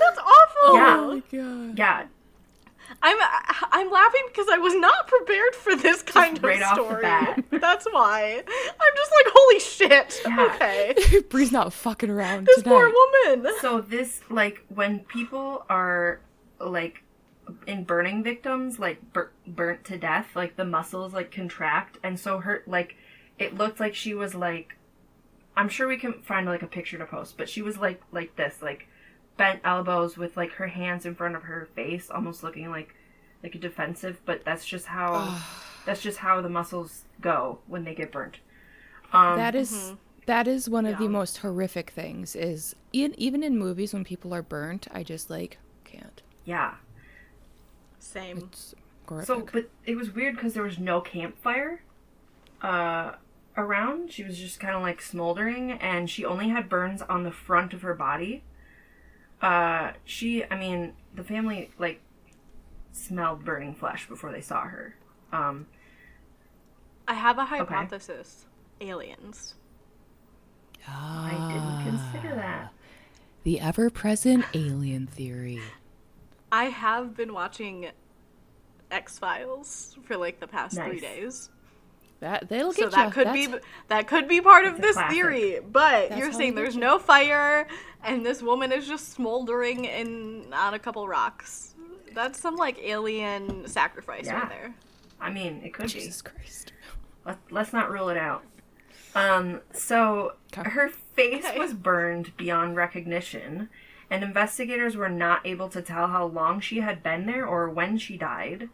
That's 0.00 0.18
awful. 0.18 0.74
Yeah. 0.76 0.96
Oh 0.98 1.14
my 1.14 1.22
god. 1.38 1.78
Yeah, 1.78 2.06
I'm 3.08 3.16
I'm 3.72 3.90
laughing 3.90 4.22
because 4.28 4.46
I 4.50 4.58
was 4.58 4.74
not 4.74 5.06
prepared 5.06 5.54
for 5.54 5.76
this 5.76 6.02
kind 6.02 6.42
right 6.42 6.56
of 6.60 6.62
off 6.62 6.76
the 6.76 6.82
story. 6.84 7.02
bat. 7.02 7.44
That's 7.60 7.86
why 7.90 8.42
I'm 8.46 8.94
just 8.96 9.12
like, 9.12 9.32
holy 9.34 9.60
shit. 9.60 10.20
Yeah. 10.26 10.46
Okay, 10.54 11.20
Bree's 11.30 11.52
not 11.52 11.72
fucking 11.72 12.10
around 12.10 12.46
this 12.46 12.62
tonight. 12.62 12.70
poor 12.74 12.92
woman. 13.32 13.52
so 13.60 13.80
this 13.80 14.20
like 14.30 14.64
when 14.68 15.00
people 15.00 15.64
are 15.68 16.20
like 16.58 17.02
in 17.68 17.84
burning 17.84 18.24
victims 18.24 18.78
like 18.80 19.12
bur- 19.12 19.30
burnt 19.46 19.84
to 19.84 19.96
death 19.96 20.26
like 20.34 20.56
the 20.56 20.64
muscles 20.64 21.12
like 21.14 21.30
contract 21.30 21.96
and 22.02 22.18
so 22.18 22.38
her 22.40 22.64
like 22.66 22.96
it 23.38 23.54
looked 23.56 23.78
like 23.78 23.94
she 23.94 24.12
was 24.14 24.34
like 24.34 24.76
i'm 25.56 25.68
sure 25.68 25.86
we 25.86 25.96
can 25.96 26.12
find 26.22 26.44
like 26.46 26.62
a 26.62 26.66
picture 26.66 26.98
to 26.98 27.06
post 27.06 27.36
but 27.38 27.48
she 27.48 27.62
was 27.62 27.78
like 27.78 28.02
like 28.10 28.34
this 28.34 28.60
like 28.62 28.88
bent 29.36 29.60
elbows 29.62 30.16
with 30.16 30.36
like 30.36 30.50
her 30.54 30.66
hands 30.66 31.06
in 31.06 31.14
front 31.14 31.36
of 31.36 31.44
her 31.44 31.68
face 31.76 32.10
almost 32.10 32.42
looking 32.42 32.68
like 32.68 32.95
like 33.42 33.54
a 33.54 33.58
defensive 33.58 34.20
but 34.24 34.44
that's 34.44 34.64
just 34.66 34.86
how 34.86 35.38
that's 35.84 36.02
just 36.02 36.18
how 36.18 36.40
the 36.40 36.48
muscles 36.48 37.04
go 37.20 37.58
when 37.66 37.84
they 37.84 37.94
get 37.94 38.10
burnt 38.12 38.38
um 39.12 39.36
That 39.36 39.54
is- 39.54 39.92
That 40.26 40.48
is 40.48 40.68
one 40.68 40.86
of 40.86 40.98
the 40.98 41.08
most 41.08 41.36
horrific 41.38 41.90
things. 41.90 42.34
Is 42.34 42.74
in, 42.92 43.14
even 43.16 43.44
in 43.44 43.56
movies 43.56 43.92
when 43.94 44.02
people 44.02 44.34
are 44.34 44.42
burnt, 44.42 44.88
I 44.90 45.04
just 45.04 45.30
like 45.30 45.58
can't. 45.84 46.20
Yeah. 46.44 46.74
Same. 48.00 48.38
It's 48.38 48.74
horrific. 49.08 49.26
So, 49.28 49.46
but 49.52 49.70
it 49.84 49.94
was 49.96 50.10
weird 50.12 50.34
because 50.34 50.54
there 50.54 50.64
was 50.64 50.78
no 50.80 51.00
campfire 51.00 51.82
uh, 52.60 53.12
around. 53.56 54.10
She 54.12 54.24
was 54.24 54.36
just 54.36 54.58
kind 54.58 54.74
of 54.74 54.82
like 54.82 55.00
smoldering, 55.00 55.70
and 55.72 56.10
she 56.10 56.24
only 56.24 56.48
had 56.48 56.68
burns 56.68 57.02
on 57.02 57.22
the 57.22 57.30
front 57.30 57.72
of 57.72 57.82
her 57.82 57.94
body. 57.94 58.42
Uh, 59.40 59.92
she, 60.04 60.44
I 60.50 60.56
mean, 60.58 60.94
the 61.14 61.22
family 61.22 61.70
like 61.78 62.00
smelled 62.96 63.44
burning 63.44 63.74
flesh 63.74 64.08
before 64.08 64.32
they 64.32 64.40
saw 64.40 64.62
her. 64.62 64.96
Um, 65.32 65.66
I 67.08 67.14
have 67.14 67.38
a 67.38 67.44
hypothesis. 67.44 68.46
Aliens. 68.80 69.54
I 70.88 71.30
didn't 71.52 71.98
consider 71.98 72.34
that. 72.36 72.72
the 73.42 73.58
ever-present 73.60 74.44
alien 74.54 75.06
theory. 75.06 75.60
I 76.52 76.64
have 76.66 77.16
been 77.16 77.32
watching 77.32 77.90
X 78.90 79.18
Files 79.18 79.96
for 80.04 80.16
like 80.16 80.38
the 80.40 80.46
past 80.46 80.76
three 80.76 81.00
days. 81.00 81.50
That 82.20 82.48
they'll 82.48 82.72
get 82.72 82.76
So 82.76 82.90
get 82.90 82.92
that 82.92 83.04
ya. 83.06 83.10
could 83.10 83.32
be 83.32 83.48
that 83.88 84.06
could 84.06 84.28
be 84.28 84.40
part 84.40 84.64
of 84.64 84.80
this 84.80 84.94
classic. 84.94 85.14
theory. 85.14 85.60
But 85.60 86.10
That's 86.10 86.18
you're 86.20 86.32
saying 86.32 86.54
there's 86.54 86.74
get 86.74 86.80
no 86.80 86.98
fire 86.98 87.66
and 88.04 88.24
this 88.24 88.42
woman 88.42 88.72
is 88.72 88.86
just 88.86 89.12
smoldering 89.12 89.84
in 89.86 90.52
on 90.52 90.74
a 90.74 90.78
couple 90.78 91.06
rocks. 91.08 91.74
That's 92.16 92.40
some 92.40 92.56
like 92.56 92.78
alien 92.82 93.68
sacrifice 93.68 94.24
Yeah. 94.24 94.40
right 94.40 94.48
there. 94.48 94.74
I 95.20 95.30
mean, 95.30 95.60
it 95.62 95.74
could 95.74 95.86
be. 95.86 96.00
Jesus 96.00 96.22
Christ. 96.22 96.72
Let, 97.26 97.38
let's 97.50 97.72
not 97.74 97.90
rule 97.90 98.08
it 98.08 98.16
out. 98.16 98.42
Um, 99.14 99.60
so 99.72 100.32
Okay. 100.56 100.68
her 100.70 100.88
face 100.88 101.44
Okay. 101.44 101.58
was 101.58 101.74
burned 101.74 102.34
beyond 102.38 102.74
recognition, 102.76 103.68
and 104.10 104.24
investigators 104.24 104.96
were 104.96 105.08
not 105.10 105.46
able 105.46 105.68
to 105.68 105.82
tell 105.82 106.06
how 106.08 106.24
long 106.24 106.58
she 106.60 106.80
had 106.80 107.02
been 107.02 107.26
there 107.26 107.46
or 107.46 107.68
when 107.68 107.98
she 107.98 108.16
died. 108.16 108.70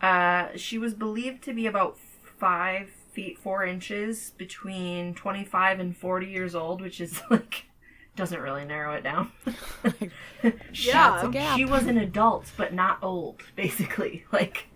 Uh, 0.00 0.48
she 0.56 0.76
was 0.76 0.92
believed 0.94 1.42
to 1.44 1.52
be 1.52 1.66
about 1.66 1.96
five 2.38 2.90
feet 3.12 3.38
four 3.38 3.64
inches, 3.64 4.32
between 4.36 5.14
twenty-five 5.14 5.78
and 5.78 5.96
forty 5.96 6.26
years 6.26 6.54
old, 6.56 6.80
which 6.80 7.00
is 7.00 7.20
like 7.30 7.66
doesn't 8.16 8.40
really 8.40 8.64
narrow 8.64 8.94
it 8.94 9.02
down. 9.02 9.32
she, 10.72 10.88
Yeah. 10.88 11.28
A 11.28 11.56
she 11.56 11.64
was 11.64 11.86
an 11.86 11.98
adult, 11.98 12.52
but 12.56 12.72
not 12.72 12.98
old, 13.02 13.42
basically. 13.56 14.24
Like 14.32 14.66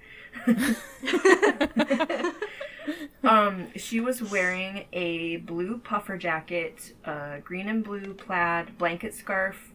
um, 3.24 3.68
she 3.74 4.00
was 4.00 4.22
wearing 4.22 4.84
a 4.92 5.38
blue 5.38 5.78
puffer 5.78 6.16
jacket, 6.16 6.94
uh, 7.04 7.38
green 7.42 7.68
and 7.68 7.82
blue 7.82 8.14
plaid 8.14 8.78
blanket 8.78 9.14
scarf, 9.14 9.72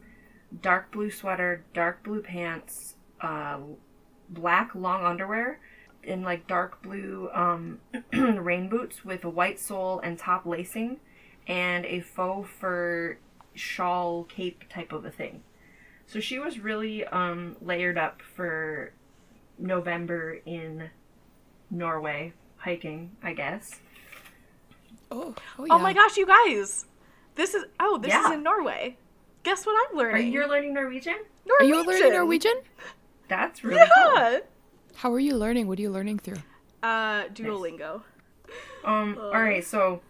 dark 0.61 0.91
blue 0.91 1.11
sweater, 1.11 1.63
dark 1.73 2.03
blue 2.03 2.21
pants, 2.21 2.95
uh, 3.21 3.57
black 4.29 4.73
long 4.75 5.03
underwear, 5.03 5.59
and 6.03 6.23
like 6.23 6.47
dark 6.47 6.81
blue 6.81 7.29
um, 7.33 7.79
rain 8.13 8.69
boots 8.69 9.03
with 9.03 9.23
a 9.23 9.29
white 9.29 9.59
sole 9.59 9.99
and 9.99 10.17
top 10.17 10.45
lacing, 10.45 10.99
and 11.47 11.85
a 11.85 11.99
faux 12.01 12.49
fur 12.59 13.17
shawl 13.53 14.23
cape 14.25 14.63
type 14.69 14.91
of 14.91 15.05
a 15.05 15.11
thing. 15.11 15.43
So 16.07 16.19
she 16.19 16.39
was 16.39 16.59
really 16.59 17.05
um, 17.05 17.55
layered 17.61 17.97
up 17.97 18.21
for 18.35 18.93
November 19.57 20.39
in 20.45 20.89
Norway 21.69 22.33
hiking, 22.57 23.11
I 23.23 23.33
guess. 23.33 23.79
Oh, 25.09 25.35
oh, 25.59 25.67
Oh 25.69 25.79
my 25.79 25.93
gosh, 25.93 26.17
you 26.17 26.25
guys! 26.25 26.85
This 27.35 27.53
is 27.53 27.65
oh, 27.79 27.97
this 27.97 28.13
is 28.13 28.31
in 28.31 28.43
Norway. 28.43 28.97
Guess 29.43 29.65
what 29.65 29.75
I'm 29.89 29.95
Are 29.97 30.03
learning? 30.03 30.31
you're 30.31 30.47
learning 30.47 30.73
Norwegian? 30.73 31.17
Are 31.59 31.65
you 31.65 31.85
learning 31.85 32.11
Norwegian? 32.11 32.61
That's 33.27 33.63
really 33.63 33.89
cool. 33.95 34.41
How 34.95 35.11
are 35.11 35.19
you 35.19 35.35
learning? 35.35 35.67
What 35.67 35.79
are 35.79 35.81
you 35.81 35.89
learning 35.89 36.19
through? 36.19 36.37
Uh, 36.83 37.23
Duolingo. 37.29 38.03
Um, 38.83 39.17
alright, 39.17 39.65
so 39.65 40.01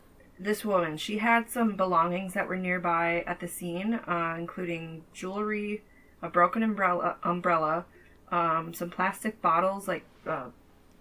this 0.41 0.65
woman, 0.65 0.97
she 0.97 1.19
had 1.19 1.49
some 1.51 1.75
belongings 1.75 2.33
that 2.33 2.47
were 2.47 2.57
nearby 2.57 3.23
at 3.27 3.39
the 3.39 3.47
scene, 3.47 3.93
uh, 4.07 4.35
including 4.39 5.03
jewelry, 5.13 5.83
a 6.21 6.29
broken 6.29 6.63
umbrella, 6.63 7.17
umbrella, 7.23 7.85
um, 8.31 8.73
some 8.73 8.89
plastic 8.89 9.39
bottles, 9.39 9.87
like, 9.87 10.03
uh, 10.25 10.47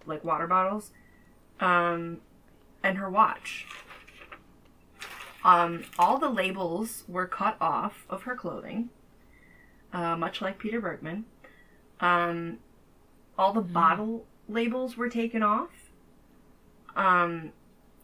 like 0.05 0.23
water 0.23 0.45
bottles, 0.45 0.91
um, 1.59 2.19
and 2.83 2.99
her 2.99 3.09
watch. 3.09 3.65
Um, 5.43 5.85
all 5.97 6.19
the 6.19 6.29
labels 6.29 7.03
were 7.07 7.25
cut 7.25 7.57
off 7.59 8.05
of 8.11 8.23
her 8.23 8.35
clothing, 8.35 8.89
uh, 9.91 10.15
much 10.17 10.39
like 10.39 10.59
Peter 10.59 10.79
Bergman. 10.79 11.25
Um, 11.99 12.59
all 13.39 13.53
the 13.53 13.61
bottle 13.61 14.25
labels 14.47 14.97
were 14.97 15.09
taken 15.09 15.41
off. 15.41 15.71
Um, 16.95 17.53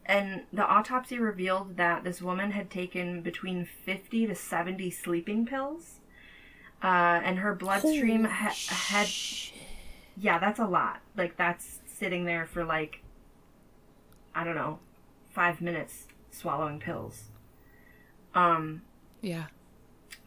and 0.07 0.43
the 0.53 0.65
autopsy 0.65 1.19
revealed 1.19 1.77
that 1.77 2.03
this 2.03 2.21
woman 2.21 2.51
had 2.51 2.69
taken 2.69 3.21
between 3.21 3.65
50 3.65 4.27
to 4.27 4.35
70 4.35 4.89
sleeping 4.91 5.45
pills. 5.45 5.99
Uh, 6.83 7.19
and 7.23 7.39
her 7.39 7.55
bloodstream 7.55 8.23
ha- 8.23 8.53
had. 8.67 9.07
Yeah, 10.15 10.39
that's 10.39 10.59
a 10.59 10.65
lot. 10.67 11.01
Like, 11.15 11.35
that's 11.37 11.79
sitting 11.87 12.25
there 12.25 12.45
for 12.45 12.63
like, 12.63 13.01
I 14.35 14.43
don't 14.43 14.55
know, 14.55 14.79
five 15.33 15.59
minutes 15.61 16.07
swallowing 16.31 16.79
pills. 16.79 17.23
Um, 18.35 18.83
Yeah. 19.21 19.45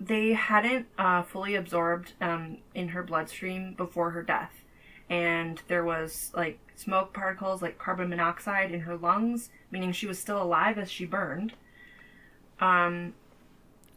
they 0.00 0.32
hadn't 0.32 0.87
uh, 0.99 1.22
fully 1.22 1.54
absorbed 1.54 2.14
um, 2.20 2.58
in 2.75 2.88
her 2.88 3.02
bloodstream 3.04 3.75
before 3.75 4.10
her 4.10 4.22
death. 4.22 4.52
And 5.08 5.60
there 5.68 5.84
was 5.84 6.32
like 6.34 6.58
smoke 6.80 7.12
particles, 7.12 7.62
like 7.62 7.78
carbon 7.78 8.08
monoxide, 8.10 8.72
in 8.72 8.80
her 8.80 8.96
lungs, 8.96 9.50
meaning 9.70 9.92
she 9.92 10.06
was 10.06 10.18
still 10.18 10.42
alive 10.42 10.78
as 10.78 10.90
she 10.90 11.04
burned. 11.06 11.54
Um, 12.60 13.14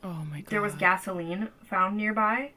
Oh 0.04 0.26
my 0.30 0.42
god. 0.42 0.50
there 0.50 0.62
was 0.62 0.76
gasoline 0.76 1.50
found 1.64 1.98
nearby, 1.98 2.52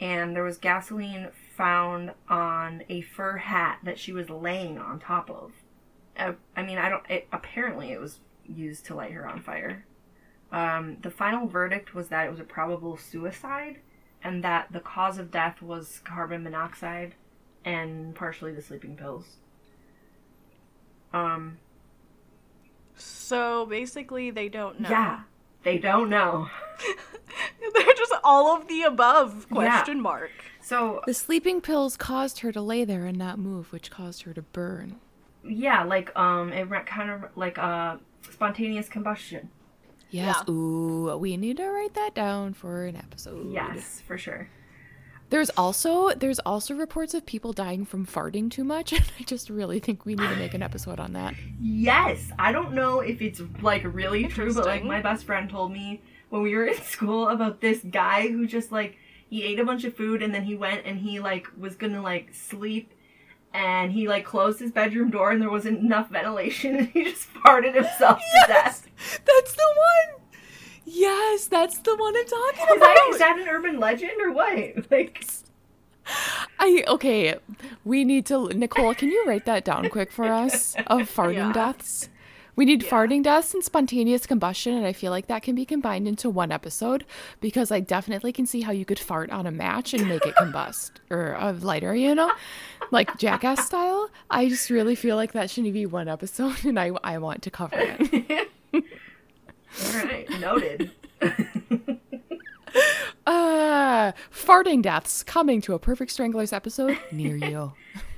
and 0.00 0.34
there 0.36 0.44
was 0.44 0.58
gasoline 0.58 1.30
found 1.56 2.12
on 2.28 2.84
a 2.88 3.00
fur 3.02 3.36
hat 3.38 3.78
that 3.84 3.98
she 3.98 4.12
was 4.12 4.30
laying 4.30 4.78
on 4.78 4.98
top 5.00 5.30
of. 5.30 5.52
Uh, 6.16 6.32
I 6.56 6.62
mean, 6.62 6.78
I 6.78 6.88
don't. 6.88 7.08
It, 7.10 7.28
apparently, 7.32 7.92
it 7.92 8.00
was 8.00 8.20
used 8.46 8.84
to 8.86 8.94
light 8.94 9.12
her 9.12 9.26
on 9.26 9.40
fire. 9.42 9.84
Um, 10.52 10.98
the 11.02 11.10
final 11.10 11.46
verdict 11.48 11.94
was 11.94 12.08
that 12.08 12.26
it 12.26 12.30
was 12.30 12.40
a 12.40 12.44
probable 12.44 12.96
suicide, 12.96 13.78
and 14.22 14.44
that 14.44 14.72
the 14.72 14.80
cause 14.80 15.18
of 15.18 15.30
death 15.30 15.62
was 15.62 16.00
carbon 16.04 16.42
monoxide, 16.44 17.14
and 17.64 18.14
partially 18.14 18.52
the 18.52 18.62
sleeping 18.62 18.96
pills. 18.96 19.38
Um, 21.12 21.58
So 22.96 23.66
basically, 23.66 24.30
they 24.30 24.48
don't 24.48 24.80
know. 24.80 24.88
yeah, 24.90 25.20
they 25.62 25.78
don't 25.78 26.08
know. 26.10 26.48
They're 27.74 27.94
just 27.94 28.12
all 28.24 28.56
of 28.56 28.68
the 28.68 28.82
above 28.82 29.48
question 29.48 30.00
mark. 30.00 30.30
So 30.60 31.00
The 31.06 31.14
sleeping 31.14 31.60
pills 31.60 31.96
caused 31.96 32.40
her 32.40 32.52
to 32.52 32.60
lay 32.60 32.84
there 32.84 33.06
and 33.06 33.16
not 33.18 33.38
move, 33.38 33.72
which 33.72 33.90
caused 33.90 34.22
her 34.22 34.32
to 34.34 34.42
burn. 34.42 35.00
yeah, 35.44 35.82
like 35.84 36.16
um, 36.16 36.52
it 36.52 36.68
re- 36.70 36.84
kind 36.84 37.10
of 37.10 37.24
like 37.36 37.58
uh, 37.58 37.96
spontaneous 38.30 38.88
combustion. 38.88 39.48
Yes. 40.10 40.36
Yeah. 40.46 40.52
Ooh, 40.54 41.16
we 41.16 41.36
need 41.36 41.56
to 41.56 41.66
write 41.68 41.94
that 41.94 42.14
down 42.14 42.52
for 42.52 42.84
an 42.84 42.96
episode. 42.96 43.50
Yes, 43.50 44.02
for 44.06 44.18
sure. 44.18 44.48
There's 45.32 45.48
also 45.56 46.10
there's 46.10 46.40
also 46.40 46.74
reports 46.74 47.14
of 47.14 47.24
people 47.24 47.54
dying 47.54 47.86
from 47.86 48.04
farting 48.04 48.50
too 48.50 48.64
much, 48.64 48.92
and 48.92 49.02
I 49.18 49.22
just 49.22 49.48
really 49.48 49.80
think 49.80 50.04
we 50.04 50.14
need 50.14 50.28
to 50.28 50.36
make 50.36 50.52
an 50.52 50.62
episode 50.62 51.00
on 51.00 51.14
that. 51.14 51.34
Yes, 51.58 52.30
I 52.38 52.52
don't 52.52 52.74
know 52.74 53.00
if 53.00 53.22
it's 53.22 53.40
like 53.62 53.82
really 53.82 54.24
true, 54.24 54.52
but 54.52 54.66
like 54.66 54.84
my 54.84 55.00
best 55.00 55.24
friend 55.24 55.48
told 55.48 55.72
me 55.72 56.02
when 56.28 56.42
we 56.42 56.54
were 56.54 56.66
in 56.72 56.78
school 56.82 57.28
about 57.28 57.62
this 57.62 57.80
guy 57.80 58.28
who 58.28 58.46
just 58.46 58.72
like 58.72 58.98
he 59.30 59.42
ate 59.42 59.58
a 59.58 59.64
bunch 59.64 59.84
of 59.84 59.96
food 59.96 60.22
and 60.22 60.34
then 60.34 60.44
he 60.44 60.54
went 60.54 60.84
and 60.84 60.98
he 60.98 61.18
like 61.18 61.46
was 61.56 61.76
gonna 61.76 62.02
like 62.02 62.34
sleep 62.34 62.92
and 63.54 63.90
he 63.90 64.08
like 64.08 64.26
closed 64.26 64.60
his 64.60 64.70
bedroom 64.70 65.10
door 65.10 65.30
and 65.30 65.40
there 65.40 65.50
wasn't 65.50 65.78
enough 65.78 66.10
ventilation 66.10 66.76
and 66.76 66.88
he 66.88 67.04
just 67.04 67.32
farted 67.32 67.74
himself 67.74 68.18
to 68.18 68.44
death. 68.48 68.86
That's 69.24 69.54
the 69.54 69.74
one. 69.76 70.21
Yes, 70.94 71.46
that's 71.46 71.78
the 71.78 71.96
one 71.96 72.14
I'm 72.16 72.26
talking 72.26 72.64
about. 72.64 72.74
Is 72.74 72.80
that, 72.80 73.08
is 73.12 73.18
that 73.18 73.38
an 73.40 73.48
urban 73.48 73.80
legend 73.80 74.20
or 74.20 74.32
what? 74.32 74.86
Like, 74.90 75.24
I 76.58 76.84
okay. 76.88 77.36
We 77.84 78.04
need 78.04 78.26
to 78.26 78.48
Nicole. 78.48 78.94
Can 78.94 79.08
you 79.08 79.24
write 79.26 79.46
that 79.46 79.64
down 79.64 79.88
quick 79.88 80.10
for 80.12 80.24
us 80.26 80.74
of 80.88 81.02
farting 81.16 81.34
Yeah. 81.34 81.52
deaths? 81.52 82.08
We 82.54 82.66
need 82.66 82.82
farting 82.82 83.22
deaths 83.22 83.54
and 83.54 83.64
spontaneous 83.64 84.26
combustion, 84.26 84.74
and 84.76 84.84
I 84.84 84.92
feel 84.92 85.10
like 85.10 85.26
that 85.28 85.42
can 85.42 85.54
be 85.54 85.64
combined 85.64 86.06
into 86.06 86.28
one 86.28 86.52
episode 86.52 87.06
because 87.40 87.70
I 87.70 87.80
definitely 87.80 88.30
can 88.32 88.44
see 88.44 88.60
how 88.60 88.72
you 88.72 88.84
could 88.84 88.98
fart 88.98 89.30
on 89.30 89.46
a 89.46 89.50
match 89.50 89.94
and 89.94 90.06
make 90.06 90.26
it 90.26 90.34
combust 90.34 90.90
or 91.10 91.32
a 91.38 91.52
lighter, 91.52 91.94
you 91.94 92.14
know, 92.14 92.30
like 92.90 93.16
jackass 93.16 93.64
style. 93.64 94.10
I 94.30 94.50
just 94.50 94.68
really 94.68 94.96
feel 94.96 95.16
like 95.16 95.32
that 95.32 95.48
should 95.50 95.64
be 95.72 95.86
one 95.86 96.08
episode, 96.08 96.62
and 96.64 96.78
I 96.78 96.90
I 97.02 97.16
want 97.18 97.40
to 97.42 97.50
cover 97.50 97.76
it. 97.78 98.48
All 99.86 100.04
right, 100.04 100.28
noted. 100.40 100.90
Uh, 103.24 104.12
farting 104.32 104.82
deaths 104.82 105.22
coming 105.22 105.60
to 105.60 105.74
a 105.74 105.78
Perfect 105.78 106.10
Stranglers 106.10 106.52
episode 106.52 106.98
near 107.12 107.36
you. 107.36 107.72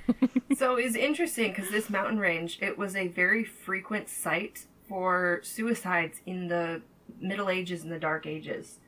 so 0.56 0.76
it's 0.76 0.96
interesting 0.96 1.50
because 1.50 1.70
this 1.70 1.90
mountain 1.90 2.18
range, 2.18 2.58
it 2.62 2.78
was 2.78 2.94
a 2.96 3.08
very 3.08 3.44
frequent 3.44 4.08
site 4.08 4.64
for 4.88 5.40
suicides 5.42 6.20
in 6.26 6.48
the 6.48 6.80
Middle 7.20 7.50
Ages 7.50 7.82
and 7.82 7.92
the 7.92 7.98
Dark 7.98 8.26
Ages. 8.26 8.78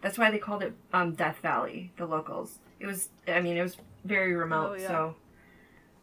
That's 0.00 0.18
why 0.18 0.30
they 0.30 0.38
called 0.38 0.62
it 0.62 0.74
um, 0.92 1.14
Death 1.14 1.38
Valley, 1.42 1.92
the 1.96 2.06
locals. 2.06 2.58
It 2.78 2.86
was, 2.86 3.08
I 3.26 3.40
mean, 3.40 3.56
it 3.56 3.62
was 3.62 3.76
very 4.04 4.34
remote, 4.34 4.72
Oh, 4.72 4.74
yeah. 4.74 4.88
so, 4.88 5.14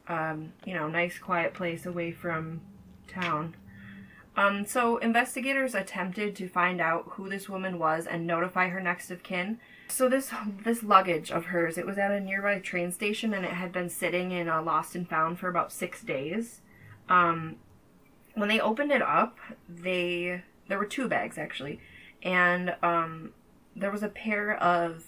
um, 0.08 0.54
you 0.66 0.74
know, 0.74 0.88
nice 0.88 1.18
quiet 1.18 1.54
place 1.54 1.86
away 1.86 2.12
from 2.12 2.62
town. 3.08 3.56
Um, 4.42 4.66
so 4.66 4.98
investigators 4.98 5.76
attempted 5.76 6.36
to 6.38 6.48
find 6.48 6.82
out 6.82 7.12
who 7.12 7.30
this 7.30 7.48
woman 7.48 7.78
was 7.78 8.08
and 8.08 8.26
notify 8.26 8.70
her 8.70 8.82
next 8.82 9.12
of 9.12 9.22
kin. 9.22 9.60
So 9.88 10.10
this 10.10 10.32
this 10.64 10.84
luggage 10.84 11.32
of 11.32 11.46
hers, 11.46 11.78
it 11.78 11.86
was 11.86 11.98
at 11.98 12.12
a 12.12 12.20
nearby 12.20 12.60
train 12.60 12.92
station 12.92 13.34
and 13.34 13.46
it 13.46 13.52
had 13.52 13.72
been 13.72 13.90
sitting 13.90 14.32
in 14.32 14.48
a 14.48 14.62
lost 14.62 14.96
and 14.96 15.08
found 15.08 15.38
for 15.38 15.48
about 15.48 15.72
six 15.72 16.02
days. 16.02 16.62
Um, 17.08 17.58
when 18.34 18.50
they 18.50 18.60
opened 18.60 18.92
it 18.92 19.02
up, 19.02 19.38
they 19.70 20.44
there 20.68 20.80
were 20.80 20.86
two 20.86 21.08
bags 21.08 21.38
actually, 21.38 21.80
and 22.24 22.76
um, 22.82 23.34
there 23.76 23.92
was 23.92 24.02
a 24.02 24.10
pair 24.10 24.56
of 24.56 25.04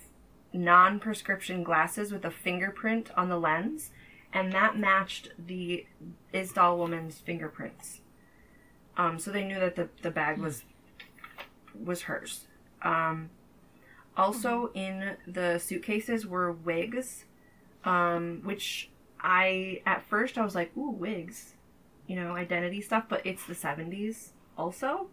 non-prescription 0.51 1.63
glasses 1.63 2.11
with 2.11 2.23
a 2.23 2.29
fingerprint 2.29 3.09
on 3.17 3.29
the 3.29 3.39
lens, 3.39 3.89
and 4.31 4.51
that 4.51 4.77
matched 4.77 5.31
the 5.39 5.87
Isdal 6.33 6.77
woman's 6.77 7.17
fingerprints. 7.17 8.02
Um, 8.97 9.19
so 9.19 9.31
they 9.31 9.43
knew 9.43 9.59
that 9.59 9.75
the, 9.75 9.89
the 10.01 10.11
bag 10.11 10.37
was 10.37 10.63
was 11.83 12.03
hers. 12.03 12.47
Um, 12.81 13.29
also 14.15 14.69
in 14.73 15.17
the 15.27 15.57
suitcases 15.57 16.25
were 16.25 16.51
wigs, 16.51 17.25
um, 17.83 18.41
which 18.43 18.89
I 19.19 19.81
at 19.85 20.05
first 20.05 20.37
I 20.37 20.43
was 20.43 20.55
like, 20.55 20.75
ooh, 20.77 20.91
wigs, 20.91 21.53
you 22.07 22.15
know, 22.15 22.35
identity 22.35 22.81
stuff, 22.81 23.05
but 23.09 23.25
it's 23.25 23.45
the 23.45 23.55
seventies 23.55 24.33
also. 24.57 25.07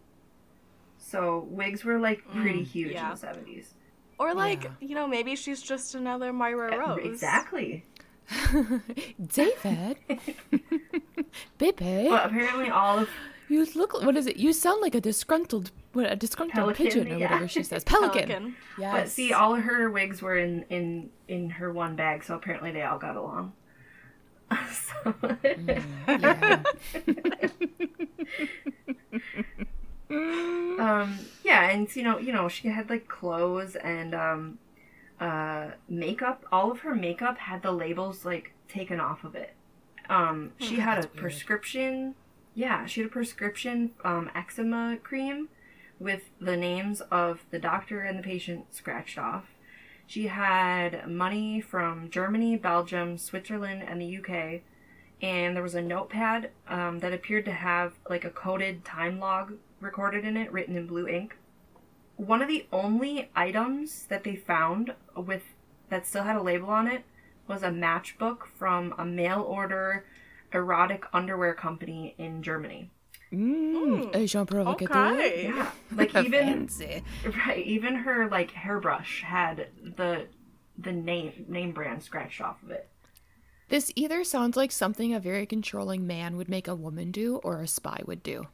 So 0.97 1.47
wigs 1.49 1.83
were 1.83 1.97
like 1.97 2.23
pretty 2.31 2.63
huge 2.63 2.93
yeah. 2.93 3.05
in 3.05 3.11
the 3.11 3.17
seventies. 3.17 3.73
Or 4.19 4.35
like, 4.35 4.65
Yeah. 4.65 4.69
you 4.81 4.93
know, 4.93 5.07
maybe 5.07 5.35
she's 5.35 5.63
just 5.63 5.95
another 5.95 6.31
Moira 6.31 6.77
Rose. 6.77 6.99
Exactly. 7.03 7.85
David, 9.33 9.97
baby, 11.57 12.07
But 12.07 12.27
apparently 12.27 12.69
all 12.69 12.99
of 12.99 13.09
you 13.51 13.67
look. 13.75 13.93
What 14.01 14.15
is 14.17 14.27
it? 14.27 14.37
You 14.37 14.53
sound 14.53 14.81
like 14.81 14.95
a 14.95 15.01
disgruntled, 15.01 15.71
what 15.93 16.11
a 16.11 16.15
disgruntled 16.15 16.75
Pelican, 16.75 16.85
pigeon 16.85 17.11
or 17.11 17.17
yeah. 17.17 17.25
whatever 17.25 17.47
she 17.47 17.63
says. 17.71 17.83
Pelican. 17.83 18.27
Pelican. 18.27 18.55
Yes. 18.77 18.93
But 18.93 19.09
see, 19.09 19.33
all 19.33 19.55
of 19.55 19.63
her 19.63 19.89
wigs 19.89 20.21
were 20.21 20.37
in 20.37 20.65
in 20.69 21.09
in 21.27 21.49
her 21.51 21.71
one 21.71 21.95
bag, 21.95 22.23
so 22.23 22.35
apparently 22.35 22.71
they 22.71 22.83
all 22.83 22.97
got 22.97 23.15
along. 23.15 23.53
so, 24.71 25.15
yeah. 25.43 25.81
um, 30.79 31.19
yeah, 31.43 31.69
and 31.69 31.95
you 31.95 32.03
know, 32.03 32.17
you 32.17 32.33
know, 32.33 32.49
she 32.49 32.67
had 32.67 32.89
like 32.89 33.07
clothes 33.07 33.75
and 33.75 34.13
um, 34.13 34.59
uh, 35.19 35.71
makeup. 35.87 36.45
All 36.51 36.71
of 36.71 36.79
her 36.81 36.95
makeup 36.95 37.37
had 37.37 37.61
the 37.61 37.71
labels 37.71 38.25
like 38.25 38.53
taken 38.67 38.99
off 38.99 39.23
of 39.23 39.35
it. 39.35 39.53
Um, 40.09 40.51
she 40.59 40.75
had 40.75 41.03
a 41.03 41.07
prescription. 41.07 42.15
Yeah, 42.53 42.85
she 42.85 43.01
had 43.01 43.09
a 43.09 43.13
prescription 43.13 43.91
um, 44.03 44.29
eczema 44.35 44.97
cream 45.01 45.49
with 45.99 46.23
the 46.39 46.57
names 46.57 47.01
of 47.11 47.45
the 47.51 47.59
doctor 47.59 48.01
and 48.01 48.19
the 48.19 48.23
patient 48.23 48.73
scratched 48.73 49.17
off. 49.17 49.45
She 50.07 50.27
had 50.27 51.07
money 51.07 51.61
from 51.61 52.09
Germany, 52.09 52.57
Belgium, 52.57 53.17
Switzerland, 53.17 53.83
and 53.87 54.01
the 54.01 54.17
UK. 54.17 54.61
And 55.21 55.55
there 55.55 55.63
was 55.63 55.75
a 55.75 55.81
notepad 55.81 56.49
um, 56.67 56.99
that 56.99 57.13
appeared 57.13 57.45
to 57.45 57.51
have 57.51 57.93
like 58.09 58.25
a 58.25 58.29
coded 58.29 58.83
time 58.83 59.19
log 59.19 59.53
recorded 59.79 60.25
in 60.25 60.35
it, 60.35 60.51
written 60.51 60.75
in 60.75 60.87
blue 60.87 61.07
ink. 61.07 61.37
One 62.17 62.41
of 62.41 62.47
the 62.49 62.67
only 62.73 63.29
items 63.35 64.05
that 64.09 64.23
they 64.23 64.35
found 64.35 64.93
with 65.15 65.43
that 65.89 66.05
still 66.05 66.23
had 66.23 66.35
a 66.35 66.41
label 66.41 66.69
on 66.69 66.87
it 66.87 67.03
was 67.47 67.63
a 67.63 67.69
matchbook 67.69 68.39
from 68.57 68.93
a 68.97 69.05
mail 69.05 69.41
order 69.41 70.05
erotic 70.53 71.05
underwear 71.13 71.53
company 71.53 72.15
in 72.17 72.43
Germany. 72.43 72.89
Mm, 73.33 74.13
agent 74.15 74.49
provocateur. 74.49 75.13
Okay. 75.13 75.43
Yeah, 75.43 75.71
like 75.95 76.15
even 76.15 76.67
Fancy. 76.67 77.03
Right, 77.45 77.65
even 77.65 77.95
her 77.95 78.29
like 78.29 78.51
hairbrush 78.51 79.23
had 79.23 79.67
the 79.95 80.27
the 80.77 80.91
name 80.91 81.45
name 81.47 81.71
brand 81.71 82.03
scratched 82.03 82.41
off 82.41 82.61
of 82.63 82.71
it. 82.71 82.89
This 83.69 83.91
either 83.95 84.25
sounds 84.25 84.57
like 84.57 84.71
something 84.71 85.13
a 85.13 85.19
very 85.19 85.45
controlling 85.45 86.05
man 86.05 86.35
would 86.35 86.49
make 86.49 86.67
a 86.67 86.75
woman 86.75 87.11
do, 87.11 87.37
or 87.37 87.61
a 87.61 87.67
spy 87.67 88.01
would 88.05 88.21
do. 88.21 88.47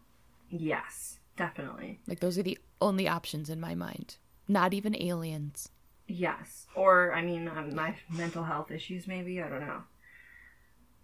Yes, 0.51 1.17
definitely. 1.35 1.99
Like 2.07 2.19
those 2.19 2.37
are 2.37 2.43
the 2.43 2.59
only 2.79 3.07
options 3.07 3.49
in 3.49 3.59
my 3.59 3.73
mind. 3.73 4.17
Not 4.47 4.75
even 4.75 4.95
aliens. 4.95 5.69
Yes, 6.07 6.67
or 6.75 7.13
I 7.13 7.23
mean, 7.23 7.47
um, 7.47 7.73
my 7.73 7.95
mental 8.09 8.43
health 8.43 8.69
issues. 8.69 9.07
Maybe 9.07 9.41
I 9.41 9.49
don't 9.49 9.61
know. 9.61 9.81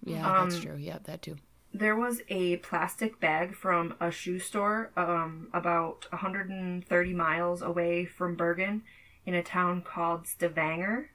Yeah, 0.06 0.24
that's 0.44 0.56
Um, 0.56 0.62
true. 0.62 0.76
Yeah, 0.78 1.00
that 1.04 1.22
too. 1.22 1.38
There 1.74 1.96
was 1.96 2.22
a 2.30 2.58
plastic 2.58 3.20
bag 3.20 3.56
from 3.56 3.96
a 4.00 4.12
shoe 4.12 4.38
store 4.40 4.92
um, 4.96 5.50
about 5.54 6.06
130 6.12 7.14
miles 7.14 7.62
away 7.62 8.06
from 8.06 8.36
Bergen 8.36 8.84
in 9.26 9.34
a 9.34 9.42
town 9.42 9.82
called 9.82 10.28
Stavanger. 10.28 11.10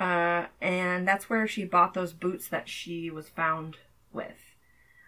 Uh, 0.00 0.46
and 0.60 1.06
that's 1.06 1.30
where 1.30 1.46
she 1.46 1.64
bought 1.64 1.94
those 1.94 2.12
boots 2.12 2.48
that 2.48 2.68
she 2.68 3.10
was 3.10 3.28
found 3.28 3.76
with. 4.12 4.56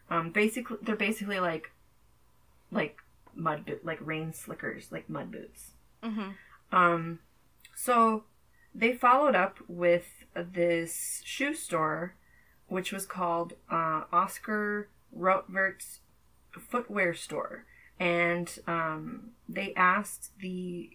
Um, 0.09 0.31
basically, 0.31 0.77
they're 0.81 0.95
basically 0.95 1.41
like, 1.41 1.73
like 2.71 2.99
mud 3.35 3.67
boot, 3.67 3.85
like 3.85 3.99
rain 4.01 4.33
slickers, 4.33 4.93
like 4.93 5.09
mud 5.11 5.33
boots. 5.33 5.73
Mm-hmm. 6.05 6.31
Um, 6.77 7.19
so 7.75 8.25
they 8.73 8.93
followed 8.93 9.35
up 9.35 9.59
with 9.67 10.07
this 10.35 11.21
shoe 11.25 11.55
store, 11.55 12.15
which 12.68 12.92
was 12.92 13.07
called 13.07 13.55
uh, 13.70 14.02
Oscar 14.12 14.88
Rørtvedt's 15.16 16.00
Footwear 16.50 17.14
Store, 17.14 17.64
and 17.98 18.59
um, 18.66 19.31
they 19.48 19.72
asked 19.74 20.31
the 20.40 20.90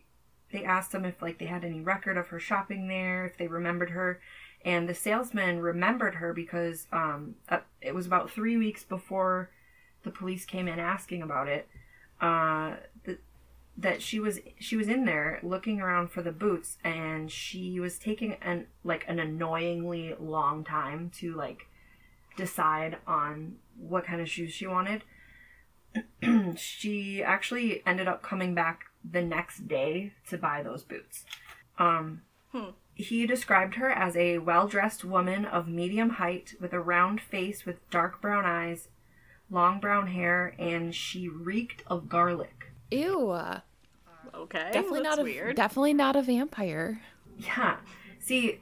they 0.51 0.65
asked 0.65 0.91
them 0.91 1.05
if 1.05 1.21
like 1.21 1.37
they 1.37 1.45
had 1.45 1.63
any 1.63 1.79
record 1.79 2.17
of 2.17 2.27
her 2.27 2.39
shopping 2.39 2.87
there, 2.87 3.25
if 3.25 3.37
they 3.37 3.47
remembered 3.47 3.91
her, 3.91 4.19
and 4.65 4.87
the 4.87 4.95
salesman 4.95 5.59
remembered 5.59 6.15
her 6.15 6.33
because 6.33 6.87
um, 6.91 7.35
it 7.81 7.95
was 7.95 8.05
about 8.05 8.29
three 8.29 8.57
weeks 8.57 8.83
before 8.83 9.49
the 10.03 10.11
police 10.11 10.45
came 10.45 10.67
in 10.67 10.79
asking 10.79 11.21
about 11.21 11.47
it. 11.47 11.67
Uh, 12.19 12.75
that 13.77 14.01
she 14.01 14.19
was 14.19 14.39
she 14.59 14.75
was 14.75 14.87
in 14.87 15.05
there 15.05 15.39
looking 15.43 15.79
around 15.79 16.11
for 16.11 16.21
the 16.21 16.31
boots 16.31 16.77
and 16.83 17.31
she 17.31 17.79
was 17.79 17.97
taking 17.97 18.33
an 18.41 18.67
like 18.83 19.05
an 19.07 19.19
annoyingly 19.19 20.15
long 20.19 20.63
time 20.63 21.09
to 21.15 21.33
like 21.33 21.67
decide 22.37 22.97
on 23.07 23.55
what 23.77 24.05
kind 24.05 24.21
of 24.21 24.29
shoes 24.29 24.53
she 24.53 24.67
wanted. 24.67 25.03
She 26.55 27.21
actually 27.23 27.81
ended 27.85 28.07
up 28.07 28.21
coming 28.21 28.55
back 28.55 28.85
the 29.09 29.21
next 29.21 29.67
day 29.67 30.13
to 30.29 30.37
buy 30.37 30.63
those 30.63 30.83
boots. 30.83 31.25
Um 31.77 32.21
he 32.93 33.25
described 33.25 33.75
her 33.75 33.89
as 33.89 34.15
a 34.15 34.37
well-dressed 34.37 35.05
woman 35.05 35.45
of 35.45 35.67
medium 35.67 36.11
height 36.11 36.53
with 36.59 36.73
a 36.73 36.79
round 36.79 37.21
face 37.21 37.65
with 37.65 37.89
dark 37.89 38.21
brown 38.21 38.45
eyes 38.45 38.89
long 39.49 39.79
brown 39.79 40.07
hair 40.07 40.53
and 40.59 40.93
she 40.93 41.27
reeked 41.27 41.83
of 41.87 42.09
garlic 42.09 42.60
Ew. 42.91 43.31
Okay. 44.33 44.69
Definitely 44.71 45.01
that's 45.01 45.17
not 45.17 45.19
a 45.19 45.23
weird. 45.23 45.55
definitely 45.55 45.93
not 45.93 46.15
a 46.15 46.21
vampire. 46.21 47.01
Yeah. 47.37 47.77
See, 48.19 48.59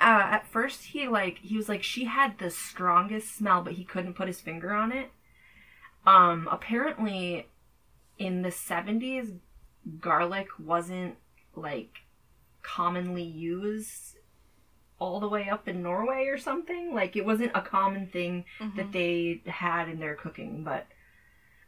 uh, 0.00 0.22
at 0.30 0.46
first 0.46 0.84
he 0.84 1.08
like 1.08 1.38
he 1.38 1.56
was 1.56 1.68
like 1.68 1.82
she 1.82 2.04
had 2.04 2.38
the 2.38 2.50
strongest 2.50 3.36
smell, 3.36 3.62
but 3.62 3.74
he 3.74 3.84
couldn't 3.84 4.14
put 4.14 4.28
his 4.28 4.40
finger 4.40 4.72
on 4.72 4.92
it. 4.92 5.10
Um, 6.06 6.48
apparently, 6.50 7.48
in 8.18 8.42
the 8.42 8.50
seventies, 8.50 9.32
garlic 10.00 10.48
wasn't 10.58 11.16
like 11.54 11.98
commonly 12.62 13.22
used 13.22 14.16
all 14.98 15.20
the 15.20 15.28
way 15.28 15.48
up 15.48 15.68
in 15.68 15.82
Norway 15.82 16.26
or 16.28 16.38
something. 16.38 16.94
Like 16.94 17.16
it 17.16 17.24
wasn't 17.24 17.52
a 17.54 17.60
common 17.60 18.06
thing 18.06 18.44
that 18.76 18.92
they 18.92 19.42
had 19.46 19.88
in 19.88 19.98
their 20.00 20.14
cooking, 20.14 20.64
but. 20.64 20.86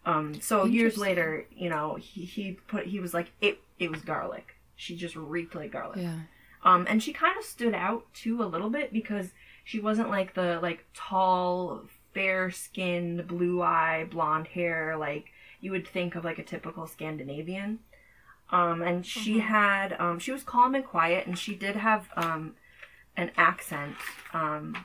Um, 0.07 0.41
so 0.41 0.65
years 0.65 0.97
later, 0.97 1.47
you 1.51 1.69
know, 1.69 1.97
he, 1.97 2.25
he 2.25 2.53
put 2.53 2.87
he 2.87 3.01
was 3.01 3.13
like 3.13 3.33
it 3.41 3.59
it 3.79 3.91
was 3.91 4.01
garlic. 4.03 4.55
She 4.77 4.97
just 4.97 5.17
reeked 5.17 5.55
like 5.55 5.73
garlic. 5.73 5.99
Yeah. 5.99 6.21
Um, 6.63 6.87
and 6.89 7.03
she 7.03 7.13
kind 7.13 7.37
of 7.39 7.45
stood 7.45 7.75
out 7.75 8.07
too 8.15 8.43
a 8.43 8.47
little 8.47 8.71
bit 8.71 8.93
because 8.93 9.33
she 9.65 9.81
wasn't 9.81 10.09
like 10.09 10.35
the 10.35 10.61
like 10.63 10.87
tall, 10.95 11.83
fair 12.15 12.51
skinned, 12.51 13.27
blue 13.27 13.61
eye, 13.63 14.07
blonde 14.09 14.47
hair. 14.47 14.97
Like 14.97 15.27
you 15.61 15.73
would 15.73 15.87
think 15.87 16.15
of 16.15 16.25
like 16.25 16.39
a 16.39 16.45
typical 16.45 16.87
Scandinavian. 16.87 17.81
Um, 18.51 18.81
and 18.83 19.05
she 19.05 19.41
had 19.41 19.97
um, 19.99 20.21
she 20.21 20.31
was 20.31 20.45
calm 20.45 20.77
and 20.77 20.85
quiet, 20.85 21.27
and 21.27 21.37
she 21.37 21.57
did 21.57 21.75
have 21.75 22.09
um, 22.17 22.55
an 23.17 23.33
accent 23.37 23.97
um, 24.33 24.77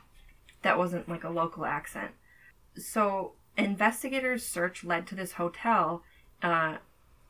that 0.63 0.79
wasn't 0.79 1.07
like 1.07 1.23
a 1.23 1.29
local 1.29 1.63
accent. 1.63 2.11
So 2.75 3.33
investigators' 3.57 4.45
search 4.45 4.83
led 4.83 5.07
to 5.07 5.15
this 5.15 5.33
hotel, 5.33 6.03
uh, 6.41 6.77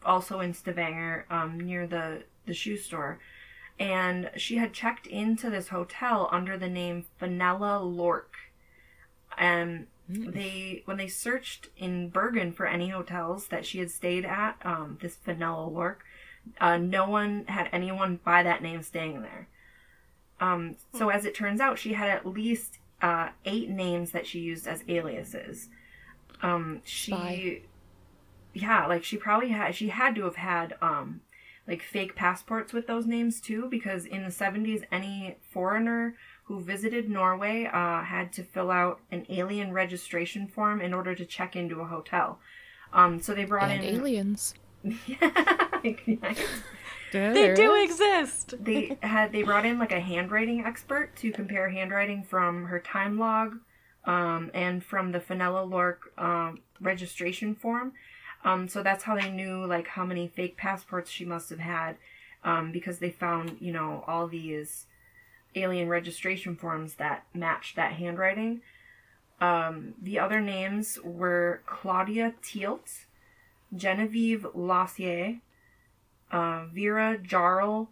also 0.05 0.39
in 0.39 0.53
Stavanger, 0.53 1.25
um, 1.29 1.59
near 1.59 1.87
the 1.87 2.23
the 2.45 2.53
shoe 2.53 2.77
store, 2.77 3.19
and 3.79 4.31
she 4.35 4.57
had 4.57 4.73
checked 4.73 5.05
into 5.07 5.49
this 5.49 5.67
hotel 5.67 6.27
under 6.31 6.57
the 6.57 6.69
name 6.69 7.05
Fenella 7.17 7.79
Lork. 7.83 8.35
And 9.37 9.87
they 10.09 10.81
when 10.85 10.97
they 10.97 11.07
searched 11.07 11.69
in 11.77 12.09
Bergen 12.09 12.51
for 12.51 12.65
any 12.65 12.89
hotels 12.89 13.47
that 13.47 13.65
she 13.65 13.79
had 13.79 13.91
stayed 13.91 14.25
at, 14.25 14.57
um, 14.63 14.97
this 15.01 15.15
Fenella 15.15 15.67
Lork, 15.67 16.03
uh, 16.59 16.77
no 16.77 17.07
one 17.07 17.45
had 17.47 17.69
anyone 17.71 18.19
by 18.23 18.43
that 18.43 18.61
name 18.61 18.81
staying 18.81 19.21
there. 19.21 19.47
Um, 20.39 20.75
so 20.93 21.09
as 21.09 21.25
it 21.25 21.35
turns 21.35 21.61
out, 21.61 21.77
she 21.77 21.93
had 21.93 22.09
at 22.09 22.25
least 22.25 22.79
uh, 23.01 23.29
eight 23.45 23.69
names 23.69 24.11
that 24.11 24.25
she 24.25 24.39
used 24.39 24.67
as 24.67 24.83
aliases. 24.87 25.69
Um, 26.41 26.81
she, 26.83 27.11
Spy. 27.11 27.61
yeah, 28.53 28.87
like 28.87 29.03
she 29.03 29.17
probably 29.17 29.49
had, 29.49 29.75
she 29.75 29.89
had 29.89 30.15
to 30.15 30.23
have 30.23 30.35
had 30.37 30.75
um, 30.81 31.21
like 31.67 31.81
fake 31.81 32.15
passports 32.15 32.73
with 32.73 32.87
those 32.87 33.05
names 33.05 33.39
too, 33.39 33.67
because 33.69 34.05
in 34.05 34.23
the 34.23 34.31
seventies, 34.31 34.81
any 34.91 35.37
foreigner 35.51 36.15
who 36.45 36.59
visited 36.59 37.09
Norway 37.09 37.65
uh, 37.65 38.03
had 38.03 38.33
to 38.33 38.43
fill 38.43 38.71
out 38.71 38.99
an 39.11 39.25
alien 39.29 39.71
registration 39.71 40.47
form 40.47 40.81
in 40.81 40.93
order 40.93 41.15
to 41.15 41.25
check 41.25 41.55
into 41.55 41.79
a 41.81 41.85
hotel. 41.85 42.39
Um, 42.93 43.21
so 43.21 43.33
they 43.33 43.45
brought 43.45 43.71
And 43.71 43.83
in 43.83 43.95
aliens. 43.95 44.53
They 47.11 47.53
do 47.53 47.75
exist. 47.75 48.53
they 48.59 48.97
had 49.01 49.31
they 49.33 49.43
brought 49.43 49.65
in 49.65 49.77
like 49.79 49.91
a 49.91 49.99
handwriting 49.99 50.63
expert 50.65 51.15
to 51.17 51.31
compare 51.31 51.69
handwriting 51.69 52.23
from 52.23 52.65
her 52.65 52.79
time 52.79 53.19
log 53.19 53.57
um, 54.05 54.51
and 54.53 54.83
from 54.83 55.11
the 55.11 55.19
Fenella 55.19 55.63
Lork 55.63 56.11
um, 56.17 56.59
registration 56.79 57.55
form. 57.55 57.93
Um, 58.43 58.67
so 58.67 58.81
that's 58.81 59.03
how 59.03 59.15
they 59.15 59.29
knew 59.29 59.65
like 59.65 59.87
how 59.87 60.05
many 60.05 60.27
fake 60.27 60.57
passports 60.57 61.11
she 61.11 61.25
must 61.25 61.49
have 61.49 61.59
had 61.59 61.97
um, 62.43 62.71
because 62.71 62.99
they 62.99 63.11
found 63.11 63.57
you 63.59 63.71
know 63.71 64.03
all 64.07 64.27
these 64.27 64.87
alien 65.55 65.89
registration 65.89 66.55
forms 66.55 66.95
that 66.95 67.25
matched 67.33 67.75
that 67.75 67.93
handwriting. 67.93 68.61
Um, 69.39 69.95
the 70.01 70.19
other 70.19 70.39
names 70.39 70.99
were 71.03 71.61
Claudia 71.65 72.35
Tielt, 72.43 73.05
Genevieve 73.75 74.45
Lossier, 74.53 75.39
uh, 76.31 76.65
Vera 76.71 77.17
Jarl, 77.17 77.89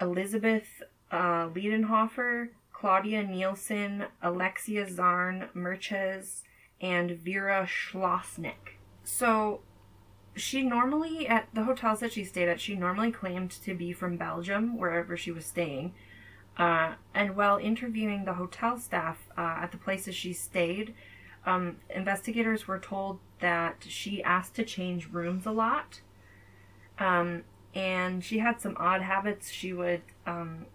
Elizabeth 0.00 0.82
uh, 1.10 1.48
Liedenhofer, 1.48 2.48
Claudia 2.78 3.22
Nielsen, 3.22 4.04
Alexia 4.22 4.86
Zarn 4.86 5.48
Merches, 5.54 6.42
and 6.78 7.12
Vera 7.12 7.66
Schlossnick. 7.66 8.76
So 9.02 9.60
she 10.34 10.62
normally, 10.62 11.26
at 11.26 11.48
the 11.54 11.64
hotels 11.64 12.00
that 12.00 12.12
she 12.12 12.22
stayed 12.22 12.50
at, 12.50 12.60
she 12.60 12.74
normally 12.74 13.10
claimed 13.10 13.50
to 13.50 13.74
be 13.74 13.94
from 13.94 14.18
Belgium, 14.18 14.76
wherever 14.76 15.16
she 15.16 15.30
was 15.30 15.46
staying. 15.46 15.94
Uh, 16.58 16.94
and 17.14 17.34
while 17.34 17.56
interviewing 17.56 18.26
the 18.26 18.34
hotel 18.34 18.78
staff 18.78 19.26
uh, 19.38 19.60
at 19.62 19.72
the 19.72 19.78
places 19.78 20.14
she 20.14 20.34
stayed, 20.34 20.92
um, 21.46 21.76
investigators 21.88 22.68
were 22.68 22.78
told 22.78 23.20
that 23.40 23.86
she 23.88 24.22
asked 24.22 24.54
to 24.56 24.64
change 24.64 25.08
rooms 25.08 25.46
a 25.46 25.50
lot. 25.50 26.02
Um, 26.98 27.44
and 27.74 28.22
she 28.22 28.38
had 28.38 28.60
some 28.60 28.76
odd 28.78 29.00
habits. 29.00 29.50
She 29.50 29.72
would, 29.72 30.02
um, 30.26 30.66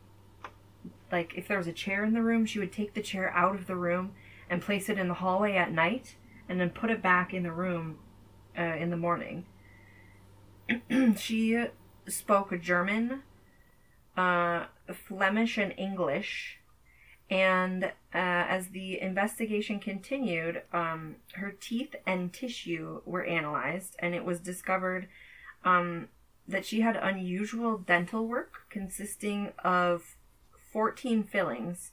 like, 1.12 1.34
if 1.36 1.47
there 1.47 1.58
was 1.58 1.67
a 1.67 1.74
chair 1.74 2.04
in 2.04 2.13
the 2.13 2.21
room, 2.21 2.45
she 2.45 2.60
would 2.60 2.71
take 2.71 2.93
the 2.93 3.02
chair 3.02 3.32
out 3.32 3.56
of 3.56 3.67
the 3.67 3.76
room 3.76 4.13
and 4.50 4.62
place 4.62 4.89
it 4.89 4.97
in 4.97 5.08
the 5.08 5.15
hallway 5.15 5.56
at 5.56 5.71
night, 5.71 6.15
and 6.50 6.60
then 6.60 6.69
put 6.69 6.89
it 6.89 7.02
back 7.02 7.34
in 7.34 7.43
the 7.43 7.52
room 7.52 7.97
uh, 8.58 8.62
in 8.62 8.89
the 8.89 8.97
morning. 8.97 9.45
she 11.17 11.65
spoke 12.08 12.60
German, 12.62 13.24
uh, 14.17 14.65
Flemish, 15.08 15.58
and 15.58 15.74
English. 15.78 16.58
And 17.30 17.86
uh, 17.86 17.89
as 18.13 18.69
the 18.69 19.00
investigation 19.00 19.80
continued, 19.80 20.63
um, 20.74 21.15
her 21.36 21.52
teeth 21.52 21.95
and 22.06 22.34
tissue 22.34 23.02
were 23.06 23.24
analyzed, 23.24 23.95
and 24.00 24.13
it 24.13 24.26
was 24.26 24.41
discovered 24.41 25.08
um, 25.63 26.10
that 26.45 26.65
she 26.65 26.82
had 26.82 26.97
unusual 26.97 27.78
dental 27.78 28.28
work 28.28 28.63
consisting 28.69 29.54
of 29.63 30.17
14 30.71 31.23
fillings, 31.23 31.91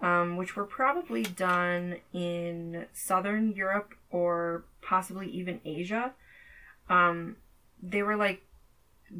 um, 0.00 0.36
which 0.36 0.56
were 0.56 0.64
probably 0.64 1.22
done 1.22 1.96
in 2.12 2.86
southern 2.92 3.52
Europe 3.52 3.94
or 4.10 4.64
possibly 4.82 5.28
even 5.30 5.60
Asia. 5.64 6.12
Um, 6.88 7.36
they 7.82 8.02
were 8.02 8.16
like 8.16 8.42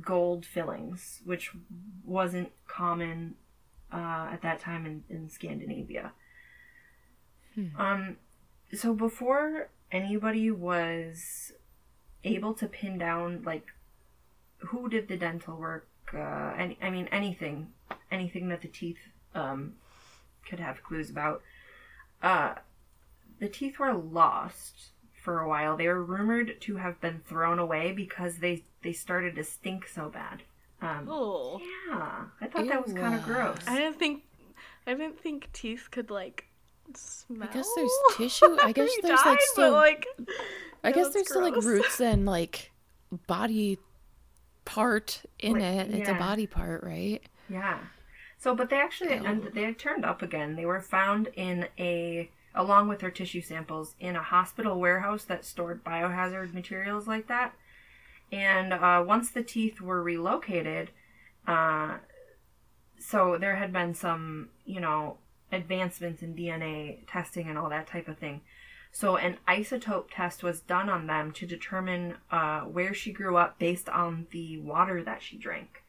gold 0.00 0.44
fillings, 0.44 1.20
which 1.24 1.52
wasn't 2.04 2.50
common 2.66 3.34
uh, 3.92 4.28
at 4.32 4.42
that 4.42 4.60
time 4.60 4.86
in, 4.86 5.04
in 5.08 5.28
Scandinavia. 5.28 6.12
Um, 7.78 8.16
so 8.74 8.94
before 8.94 9.70
anybody 9.90 10.50
was 10.50 11.52
able 12.24 12.54
to 12.54 12.66
pin 12.66 12.98
down 12.98 13.42
like 13.44 13.72
who 14.58 14.88
did 14.88 15.08
the 15.08 15.16
dental 15.16 15.56
work, 15.56 15.88
uh, 16.18 16.54
any, 16.56 16.78
I 16.82 16.90
mean 16.90 17.08
anything, 17.12 17.68
anything 18.10 18.48
that 18.48 18.62
the 18.62 18.68
teeth 18.68 18.98
um, 19.34 19.74
could 20.48 20.60
have 20.60 20.82
clues 20.82 21.10
about. 21.10 21.42
Uh, 22.22 22.54
the 23.38 23.48
teeth 23.48 23.78
were 23.78 23.92
lost 23.94 24.90
for 25.22 25.40
a 25.40 25.48
while. 25.48 25.76
They 25.76 25.88
were 25.88 26.02
rumored 26.02 26.60
to 26.62 26.76
have 26.76 27.00
been 27.00 27.20
thrown 27.28 27.58
away 27.58 27.92
because 27.92 28.38
they 28.38 28.64
they 28.82 28.92
started 28.92 29.34
to 29.36 29.44
stink 29.44 29.86
so 29.86 30.08
bad. 30.08 30.42
Um, 30.80 31.08
Oh, 31.10 31.60
yeah, 31.88 32.24
I 32.40 32.46
thought 32.46 32.68
that 32.68 32.84
was 32.84 32.94
kind 32.94 33.14
of 33.14 33.22
gross. 33.22 33.58
I 33.66 33.76
didn't 33.78 33.98
think, 33.98 34.24
I 34.86 34.92
didn't 34.94 35.18
think 35.18 35.50
teeth 35.52 35.88
could 35.90 36.10
like 36.10 36.46
smell. 36.94 37.48
I 37.48 37.52
guess 37.52 37.68
there's 37.74 37.90
tissue. 38.16 38.56
I 38.62 38.72
guess 38.72 38.90
there's 39.02 39.18
died, 39.18 39.26
like 39.26 39.38
but, 39.38 39.42
still. 39.42 39.72
like. 39.72 40.06
I 40.84 40.92
guess 40.92 41.04
that's 41.04 41.14
there's 41.14 41.28
still 41.28 41.42
like 41.42 41.56
roots 41.56 42.00
and 42.00 42.26
like 42.26 42.70
body 43.26 43.78
part 44.66 45.22
in 45.38 45.54
Like, 45.54 45.62
it. 45.62 45.94
It's 45.94 46.10
a 46.10 46.14
body 46.14 46.46
part, 46.46 46.84
right? 46.84 47.22
Yeah. 47.48 47.78
So, 48.38 48.54
but 48.54 48.68
they 48.68 48.76
actually 48.76 49.14
and 49.14 49.50
they 49.54 49.72
turned 49.72 50.04
up 50.04 50.20
again. 50.20 50.56
They 50.56 50.66
were 50.66 50.82
found 50.82 51.28
in 51.34 51.68
a 51.78 52.30
along 52.54 52.88
with 52.88 53.00
their 53.00 53.10
tissue 53.10 53.40
samples 53.40 53.94
in 54.00 54.16
a 54.16 54.22
hospital 54.22 54.78
warehouse 54.78 55.24
that 55.24 55.44
stored 55.44 55.84
biohazard 55.84 56.52
materials 56.52 57.06
like 57.06 57.28
that. 57.28 57.54
And 58.32 58.72
uh, 58.72 59.04
once 59.06 59.30
the 59.30 59.42
teeth 59.42 59.80
were 59.80 60.02
relocated, 60.02 60.90
uh, 61.46 61.98
so 62.98 63.36
there 63.38 63.56
had 63.56 63.72
been 63.72 63.94
some, 63.94 64.48
you 64.64 64.80
know, 64.80 65.18
advancements 65.52 66.22
in 66.22 66.34
DNA 66.34 67.00
testing 67.06 67.48
and 67.48 67.56
all 67.56 67.68
that 67.68 67.86
type 67.86 68.08
of 68.08 68.18
thing. 68.18 68.40
So 68.92 69.16
an 69.16 69.36
isotope 69.46 70.08
test 70.10 70.42
was 70.42 70.60
done 70.60 70.88
on 70.88 71.06
them 71.06 71.32
to 71.32 71.46
determine 71.46 72.14
uh, 72.30 72.60
where 72.60 72.94
she 72.94 73.12
grew 73.12 73.36
up 73.36 73.58
based 73.58 73.88
on 73.88 74.26
the 74.30 74.58
water 74.58 75.02
that 75.02 75.22
she 75.22 75.36
drank. 75.36 75.82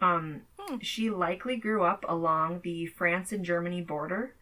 Um, 0.00 0.42
She 0.80 1.10
likely 1.10 1.56
grew 1.56 1.84
up 1.84 2.04
along 2.08 2.60
the 2.62 2.86
France 2.86 3.32
and 3.32 3.44
Germany 3.44 3.82
border, 3.82 4.34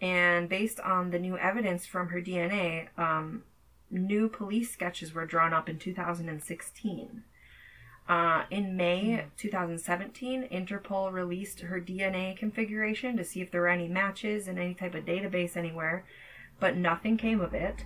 and 0.00 0.48
based 0.48 0.78
on 0.80 1.10
the 1.10 1.18
new 1.18 1.38
evidence 1.38 1.86
from 1.86 2.08
her 2.08 2.20
DNA, 2.20 2.88
um, 2.98 3.44
new 3.90 4.28
police 4.28 4.70
sketches 4.70 5.14
were 5.14 5.26
drawn 5.26 5.54
up 5.54 5.68
in 5.68 5.78
2016. 5.78 7.24
Uh, 8.06 8.44
in 8.50 8.76
May 8.76 9.24
2017, 9.38 10.48
Interpol 10.52 11.10
released 11.10 11.60
her 11.60 11.80
DNA 11.80 12.36
configuration 12.36 13.16
to 13.16 13.24
see 13.24 13.40
if 13.40 13.50
there 13.50 13.62
were 13.62 13.68
any 13.68 13.88
matches 13.88 14.46
in 14.46 14.58
any 14.58 14.74
type 14.74 14.94
of 14.94 15.06
database 15.06 15.56
anywhere, 15.56 16.04
but 16.60 16.76
nothing 16.76 17.16
came 17.16 17.40
of 17.40 17.54
it. 17.54 17.84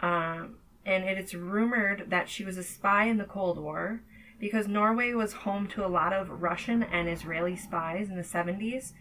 Um, 0.00 0.56
and 0.84 1.04
it 1.04 1.18
is 1.18 1.34
rumored 1.34 2.06
that 2.08 2.28
she 2.28 2.44
was 2.44 2.56
a 2.56 2.62
spy 2.62 3.04
in 3.04 3.18
the 3.18 3.24
Cold 3.24 3.58
War 3.58 4.02
because 4.40 4.66
Norway 4.66 5.12
was 5.12 5.32
home 5.32 5.68
to 5.68 5.86
a 5.86 5.88
lot 5.88 6.12
of 6.12 6.42
Russian 6.42 6.82
and 6.82 7.08
Israeli 7.08 7.54
spies 7.54 8.08
in 8.08 8.16
the 8.16 8.22
70s. 8.22 8.92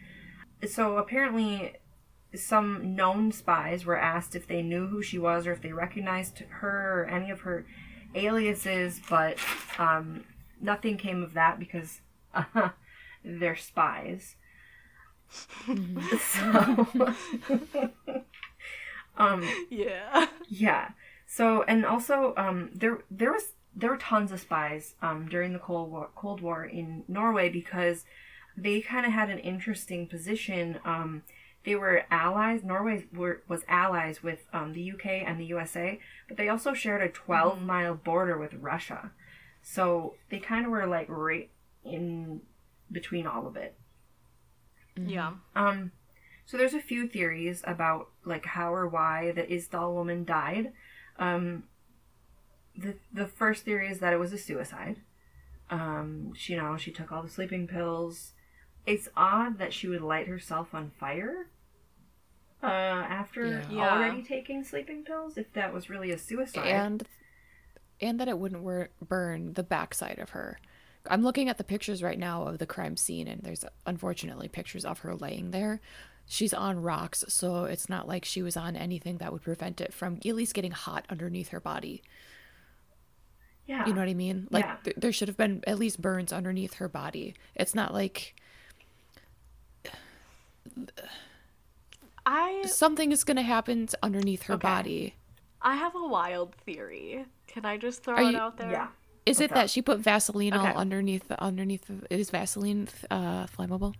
So 0.67 0.97
apparently, 0.97 1.73
some 2.35 2.95
known 2.95 3.31
spies 3.31 3.83
were 3.83 3.97
asked 3.97 4.35
if 4.35 4.47
they 4.47 4.61
knew 4.61 4.87
who 4.87 5.01
she 5.01 5.17
was 5.17 5.47
or 5.47 5.53
if 5.53 5.61
they 5.61 5.73
recognized 5.73 6.43
her 6.49 7.01
or 7.01 7.05
any 7.05 7.31
of 7.31 7.41
her 7.41 7.65
aliases, 8.13 9.01
but 9.09 9.37
um, 9.77 10.23
nothing 10.61 10.97
came 10.97 11.23
of 11.23 11.33
that 11.33 11.59
because 11.59 12.01
uh, 12.33 12.69
they're 13.25 13.55
spies. 13.55 14.35
so, 16.19 16.87
um, 19.17 19.47
Yeah. 19.69 20.27
yeah. 20.47 20.89
So 21.27 21.63
and 21.63 21.85
also 21.85 22.33
um, 22.37 22.71
there 22.73 22.99
there 23.09 23.31
was 23.31 23.53
there 23.75 23.89
were 23.89 23.97
tons 23.97 24.31
of 24.31 24.39
spies 24.39 24.95
um, 25.01 25.27
during 25.29 25.53
the 25.53 25.59
Cold 25.59 25.91
War, 25.91 26.09
Cold 26.15 26.41
War 26.41 26.65
in 26.65 27.03
Norway 27.07 27.49
because 27.49 28.03
they 28.57 28.81
kind 28.81 29.05
of 29.05 29.13
had 29.13 29.29
an 29.29 29.39
interesting 29.39 30.07
position. 30.07 30.79
Um, 30.83 31.23
they 31.63 31.75
were 31.75 32.03
allies. 32.09 32.63
Norway 32.63 33.05
were, 33.13 33.43
was 33.47 33.61
allies 33.67 34.23
with 34.23 34.39
um, 34.51 34.73
the 34.73 34.91
UK 34.91 35.05
and 35.25 35.39
the 35.39 35.45
USA, 35.45 35.99
but 36.27 36.37
they 36.37 36.49
also 36.49 36.73
shared 36.73 37.01
a 37.01 37.09
12 37.09 37.61
mile 37.61 37.93
border 37.95 38.37
with 38.37 38.53
Russia. 38.55 39.11
So 39.61 40.15
they 40.29 40.39
kind 40.39 40.65
of 40.65 40.71
were 40.71 40.87
like 40.87 41.07
right 41.07 41.49
in 41.85 42.41
between 42.91 43.27
all 43.27 43.47
of 43.47 43.55
it. 43.55 43.75
Yeah. 44.97 45.33
Um, 45.55 45.91
so 46.51 46.57
there's 46.57 46.73
a 46.73 46.81
few 46.81 47.07
theories 47.07 47.61
about 47.65 48.09
like 48.25 48.45
how 48.45 48.73
or 48.73 48.85
why 48.85 49.31
the 49.31 49.43
Isdal 49.43 49.93
woman 49.93 50.25
died. 50.25 50.73
Um, 51.17 51.63
the 52.75 52.95
the 53.13 53.25
first 53.25 53.63
theory 53.63 53.89
is 53.89 53.99
that 53.99 54.11
it 54.11 54.19
was 54.19 54.33
a 54.33 54.37
suicide. 54.37 54.97
Um, 55.69 56.33
she, 56.35 56.51
you 56.51 56.61
know, 56.61 56.75
she 56.75 56.91
took 56.91 57.09
all 57.09 57.23
the 57.23 57.29
sleeping 57.29 57.67
pills. 57.67 58.33
It's 58.85 59.07
odd 59.15 59.59
that 59.59 59.71
she 59.71 59.87
would 59.87 60.01
light 60.01 60.27
herself 60.27 60.73
on 60.73 60.91
fire. 60.99 61.47
Uh, 62.61 62.65
after 62.67 63.45
Yeah. 63.45 63.69
Yeah. 63.71 63.93
already 63.95 64.21
taking 64.21 64.65
sleeping 64.65 65.05
pills, 65.05 65.37
if 65.37 65.53
that 65.53 65.73
was 65.73 65.89
really 65.89 66.11
a 66.11 66.17
suicide. 66.17 66.67
and 66.67 67.07
and 68.01 68.19
that 68.19 68.27
it 68.27 68.37
wouldn't 68.37 68.63
wor- 68.63 68.89
burn 69.01 69.53
the 69.53 69.63
backside 69.63 70.19
of 70.19 70.31
her. 70.31 70.59
I'm 71.09 71.23
looking 71.23 71.47
at 71.47 71.57
the 71.57 71.63
pictures 71.63 72.03
right 72.03 72.19
now 72.19 72.43
of 72.43 72.57
the 72.57 72.65
crime 72.65 72.97
scene, 72.97 73.29
and 73.29 73.41
there's 73.41 73.63
unfortunately 73.85 74.49
pictures 74.49 74.83
of 74.83 74.99
her 74.99 75.15
laying 75.15 75.51
there. 75.51 75.79
She's 76.31 76.53
on 76.53 76.81
rocks, 76.81 77.25
so 77.27 77.65
it's 77.65 77.89
not 77.89 78.07
like 78.07 78.23
she 78.23 78.41
was 78.41 78.55
on 78.55 78.77
anything 78.77 79.17
that 79.17 79.33
would 79.33 79.41
prevent 79.41 79.81
it 79.81 79.93
from 79.93 80.15
at 80.25 80.33
least 80.33 80.53
getting 80.53 80.71
hot 80.71 81.05
underneath 81.09 81.49
her 81.49 81.59
body. 81.59 82.01
yeah, 83.65 83.85
You 83.85 83.93
know 83.93 83.99
what 83.99 84.07
I 84.07 84.13
mean? 84.13 84.47
Like 84.49 84.63
Yeah. 84.63 84.77
th- 84.83 84.95
there 84.95 85.11
should 85.11 85.27
have 85.27 85.35
been 85.35 85.61
at 85.67 85.77
least 85.77 86.01
burns 86.01 86.31
underneath 86.31 86.75
her 86.75 86.87
body. 86.87 87.35
It's 87.53 87.75
not 87.75 87.93
like 87.93 88.33
I 92.25 92.63
something 92.65 93.11
is 93.11 93.23
going 93.23 93.37
to 93.37 93.43
happen 93.43 93.89
underneath 94.01 94.43
her 94.43 94.53
Okay. 94.53 94.61
body. 94.67 95.15
I 95.61 95.75
have 95.75 95.95
a 95.95 96.07
wild 96.07 96.55
theory. 96.55 97.25
Can 97.47 97.65
I 97.65 97.77
just 97.77 98.03
throw 98.03 98.15
Are 98.15 98.21
it 98.23 98.31
you- 98.31 98.37
out 98.37 98.55
there? 98.57 98.71
yeah. 98.71 98.87
Is 99.25 99.39
it 99.41 99.51
that 99.53 99.69
she 99.69 99.81
put 99.81 99.99
Vaseline 99.99 100.53
Okay. 100.53 100.67
all 100.71 100.77
underneath 100.77 101.27
the 101.27 101.41
underneath 101.43 101.85
the, 101.87 102.07
is 102.09 102.29
Vaseline 102.31 102.87
uh 103.09 103.45
flammable? 103.47 103.95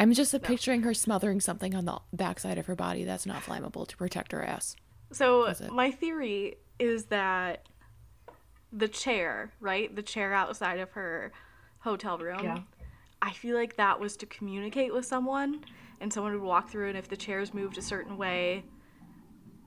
I'm 0.00 0.14
just 0.14 0.40
picturing 0.42 0.82
her 0.82 0.94
smothering 0.94 1.42
something 1.42 1.74
on 1.74 1.84
the 1.84 1.98
backside 2.10 2.56
of 2.56 2.64
her 2.66 2.74
body 2.74 3.04
that's 3.04 3.26
not 3.26 3.42
flammable 3.42 3.86
to 3.86 3.96
protect 3.98 4.32
her 4.32 4.42
ass. 4.42 4.74
So 5.12 5.52
my 5.70 5.90
theory 5.90 6.56
is 6.78 7.04
that 7.06 7.66
the 8.72 8.88
chair, 8.88 9.52
right? 9.60 9.94
The 9.94 10.02
chair 10.02 10.32
outside 10.32 10.78
of 10.78 10.90
her 10.92 11.32
hotel 11.80 12.16
room. 12.16 12.42
Yeah. 12.42 12.60
I 13.20 13.32
feel 13.32 13.54
like 13.54 13.76
that 13.76 14.00
was 14.00 14.16
to 14.18 14.26
communicate 14.26 14.94
with 14.94 15.04
someone 15.04 15.64
and 16.00 16.10
someone 16.10 16.32
would 16.32 16.40
walk 16.40 16.70
through 16.70 16.88
and 16.88 16.96
if 16.96 17.08
the 17.08 17.16
chairs 17.16 17.52
moved 17.52 17.76
a 17.76 17.82
certain 17.82 18.16
way, 18.16 18.64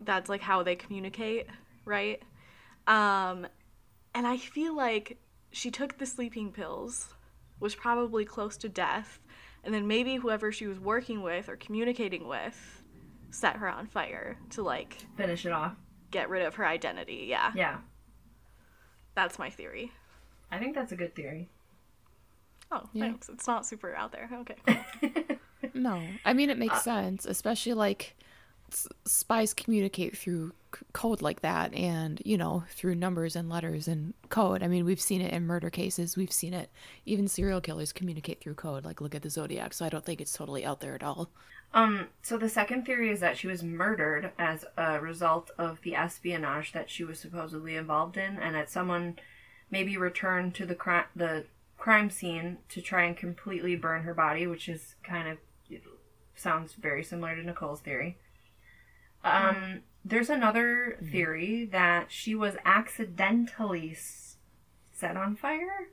that's 0.02 0.30
like 0.30 0.42
how 0.42 0.64
they 0.64 0.76
communicate, 0.76 1.46
right? 1.86 2.24
Um 2.88 3.46
and 4.16 4.26
I 4.26 4.38
feel 4.38 4.76
like 4.76 5.20
she 5.52 5.70
took 5.70 6.00
the 6.00 6.08
sleeping 6.08 6.52
pills, 6.52 7.14
was 7.60 7.76
probably 7.76 8.26
close 8.26 8.58
to 8.58 8.70
death, 8.70 9.20
and 9.64 9.74
then 9.74 9.88
maybe 9.88 10.16
whoever 10.16 10.52
she 10.52 10.68
was 10.68 10.80
working 10.80 11.22
with 11.22 11.50
or 11.50 11.56
communicating 11.56 12.28
with 12.28 12.82
set 13.32 13.56
her 13.58 13.68
on 13.70 13.88
fire 13.88 14.38
to 14.52 14.62
like 14.62 14.98
Finish 15.18 15.46
it 15.46 15.52
off. 15.52 15.74
get 16.12 16.30
rid 16.30 16.44
of 16.46 16.56
her 16.56 16.66
identity. 16.66 17.26
Yeah. 17.30 17.52
Yeah, 17.56 17.78
That's 19.16 19.40
my 19.40 19.50
theory. 19.50 19.92
I 20.52 20.60
think 20.60 20.76
that's 20.76 20.92
a 20.92 20.96
good 20.96 21.16
theory. 21.16 21.50
Oh, 22.72 22.88
Yeah. 22.94 23.04
thanks. 23.06 23.30
It's 23.30 23.48
not 23.48 23.66
super 23.66 23.96
out 23.96 24.12
there. 24.12 24.30
Okay. 24.34 24.56
cool. 24.66 25.38
No, 25.74 26.04
I 26.26 26.34
mean 26.34 26.50
it 26.52 26.60
makes 26.60 26.76
uh, 26.76 26.80
sense, 26.82 27.26
especially 27.26 27.74
like 27.74 28.16
s- 28.72 28.88
spies 29.06 29.54
communicate 29.56 30.16
through 30.16 30.50
c- 30.50 30.56
code 30.94 31.22
like 31.22 31.42
that, 31.42 31.74
and 31.74 32.22
you 32.26 32.38
know 32.38 32.64
through 32.70 32.96
numbers 32.96 33.36
and 33.36 33.50
letters 33.50 33.88
and 33.88 34.14
code. 34.30 34.64
I 34.64 34.68
mean 34.68 34.86
we've 34.86 35.02
seen 35.02 35.22
it 35.22 35.34
in 35.34 35.46
murder 35.46 35.70
cases, 35.70 36.18
we've 36.18 36.32
seen 36.32 36.54
it. 36.54 36.70
Even 37.06 37.28
serial 37.28 37.62
killers 37.62 37.92
communicate 37.92 38.42
through 38.42 38.56
code. 38.56 38.86
Like 38.86 39.02
look 39.02 39.16
at 39.16 39.22
the 39.22 39.30
Zodiac. 39.30 39.74
So 39.74 39.86
I 39.86 39.90
don't 39.90 40.06
think 40.06 40.22
it's 40.22 40.34
totally 40.34 40.66
out 40.66 40.80
there 40.80 40.96
at 40.96 41.04
all. 41.04 41.30
Um, 41.74 42.08
so 42.22 42.38
the 42.38 42.50
second 42.50 42.86
theory 42.86 43.10
is 43.10 43.20
that 43.22 43.38
she 43.38 43.48
was 43.48 43.64
murdered 43.64 44.32
as 44.38 44.64
a 44.78 45.00
result 45.00 45.50
of 45.58 45.82
the 45.82 45.96
espionage 45.96 46.72
that 46.74 46.90
she 46.90 47.04
was 47.04 47.20
supposedly 47.20 47.76
involved 47.76 48.16
in, 48.16 48.38
and 48.38 48.56
that 48.56 48.70
someone 48.70 49.18
maybe 49.72 49.98
returned 49.98 50.54
to 50.56 50.66
the 50.66 50.76
cri- 50.76 51.10
the 51.16 51.46
crime 51.78 52.10
scene 52.10 52.58
to 52.70 52.82
try 52.82 53.04
and 53.04 53.18
completely 53.18 53.76
burn 53.76 54.04
her 54.04 54.14
body, 54.14 54.46
which 54.46 54.70
is 54.70 54.96
kind 55.04 55.28
of 55.28 55.38
sounds 56.36 56.74
very 56.74 57.04
similar 57.04 57.36
to 57.36 57.44
Nicole's 57.44 57.82
theory. 57.82 58.18
Um, 59.24 59.82
there's 60.06 60.30
another 60.30 60.98
theory 61.12 61.66
that 61.72 62.12
she 62.12 62.36
was 62.36 62.56
accidentally 62.66 63.96
set 64.92 65.16
on 65.18 65.36
fire 65.36 65.88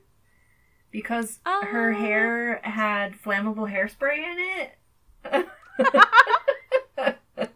because 0.91 1.39
her 1.45 1.91
Oh. 1.93 1.95
hair 1.97 2.59
had 2.63 3.13
flammable 3.21 3.71
hairspray 3.71 4.17
in 4.17 4.37
it. 5.33 5.47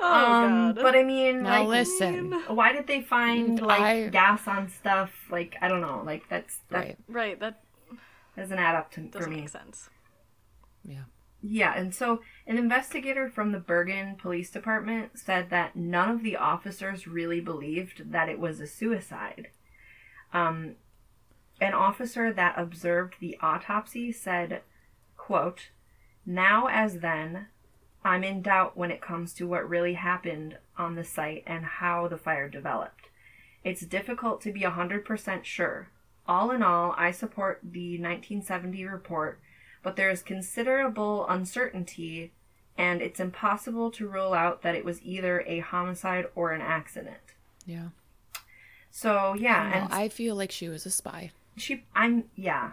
Oh 0.00 0.12
um, 0.12 0.74
god. 0.74 0.82
but 0.82 0.94
I 0.96 1.02
mean, 1.02 1.44
Now 1.44 1.60
like, 1.60 1.68
listen, 1.68 2.32
why 2.48 2.72
did 2.72 2.86
they 2.86 3.00
find 3.00 3.58
Mm, 3.58 3.66
like 3.66 3.80
I- 3.80 4.08
gas 4.08 4.46
on 4.46 4.68
stuff? 4.68 5.12
Like, 5.30 5.56
I 5.62 5.68
don't 5.68 5.80
know. 5.80 6.02
Like, 6.04 6.28
that's 6.28 6.58
that 6.70 6.78
right? 6.78 6.98
right, 7.08 7.40
that 7.40 7.62
doesn't 8.36 8.58
add 8.58 8.74
up 8.74 8.90
to 8.92 9.00
doesn't 9.02 9.30
me. 9.30 9.40
make 9.42 9.48
sense. 9.48 9.88
Yeah. 10.84 11.04
Yeah, 11.46 11.74
and 11.76 11.94
so 11.94 12.22
an 12.46 12.56
investigator 12.56 13.28
from 13.28 13.52
the 13.52 13.58
Bergen 13.58 14.16
Police 14.16 14.50
Department 14.50 15.18
said 15.18 15.50
that 15.50 15.76
none 15.76 16.08
of 16.08 16.22
the 16.22 16.36
officers 16.36 17.06
really 17.06 17.38
believed 17.38 18.12
that 18.12 18.30
it 18.30 18.38
was 18.38 18.60
a 18.60 18.66
suicide. 18.66 19.48
Um, 20.32 20.76
an 21.60 21.74
officer 21.74 22.32
that 22.32 22.54
observed 22.56 23.16
the 23.20 23.36
autopsy 23.42 24.10
said, 24.10 24.62
quote, 25.18 25.68
Now 26.24 26.68
as 26.70 27.00
then, 27.00 27.48
I'm 28.02 28.24
in 28.24 28.40
doubt 28.40 28.74
when 28.74 28.90
it 28.90 29.02
comes 29.02 29.34
to 29.34 29.46
what 29.46 29.68
really 29.68 29.94
happened 29.94 30.56
on 30.78 30.94
the 30.94 31.04
site 31.04 31.44
and 31.46 31.66
how 31.66 32.08
the 32.08 32.16
fire 32.16 32.48
developed. 32.48 33.10
It's 33.62 33.82
difficult 33.82 34.40
to 34.42 34.52
be 34.52 34.62
100% 34.62 35.44
sure. 35.44 35.90
All 36.26 36.50
in 36.50 36.62
all, 36.62 36.94
I 36.96 37.10
support 37.10 37.60
the 37.62 37.98
1970 38.00 38.86
report 38.86 39.40
but 39.84 39.94
there 39.94 40.10
is 40.10 40.22
considerable 40.22 41.26
uncertainty 41.28 42.32
and 42.76 43.00
it's 43.00 43.20
impossible 43.20 43.90
to 43.92 44.08
rule 44.08 44.32
out 44.34 44.62
that 44.62 44.74
it 44.74 44.84
was 44.84 45.00
either 45.02 45.42
a 45.46 45.60
homicide 45.60 46.26
or 46.34 46.50
an 46.50 46.60
accident. 46.60 47.36
Yeah. 47.64 47.88
So 48.90 49.34
yeah, 49.34 49.68
No, 49.68 49.76
and 49.76 49.92
I 49.92 50.08
feel 50.08 50.34
like 50.34 50.50
she 50.50 50.68
was 50.68 50.84
a 50.86 50.90
spy. 50.90 51.30
she 51.56 51.84
I'm 51.94 52.24
yeah. 52.34 52.72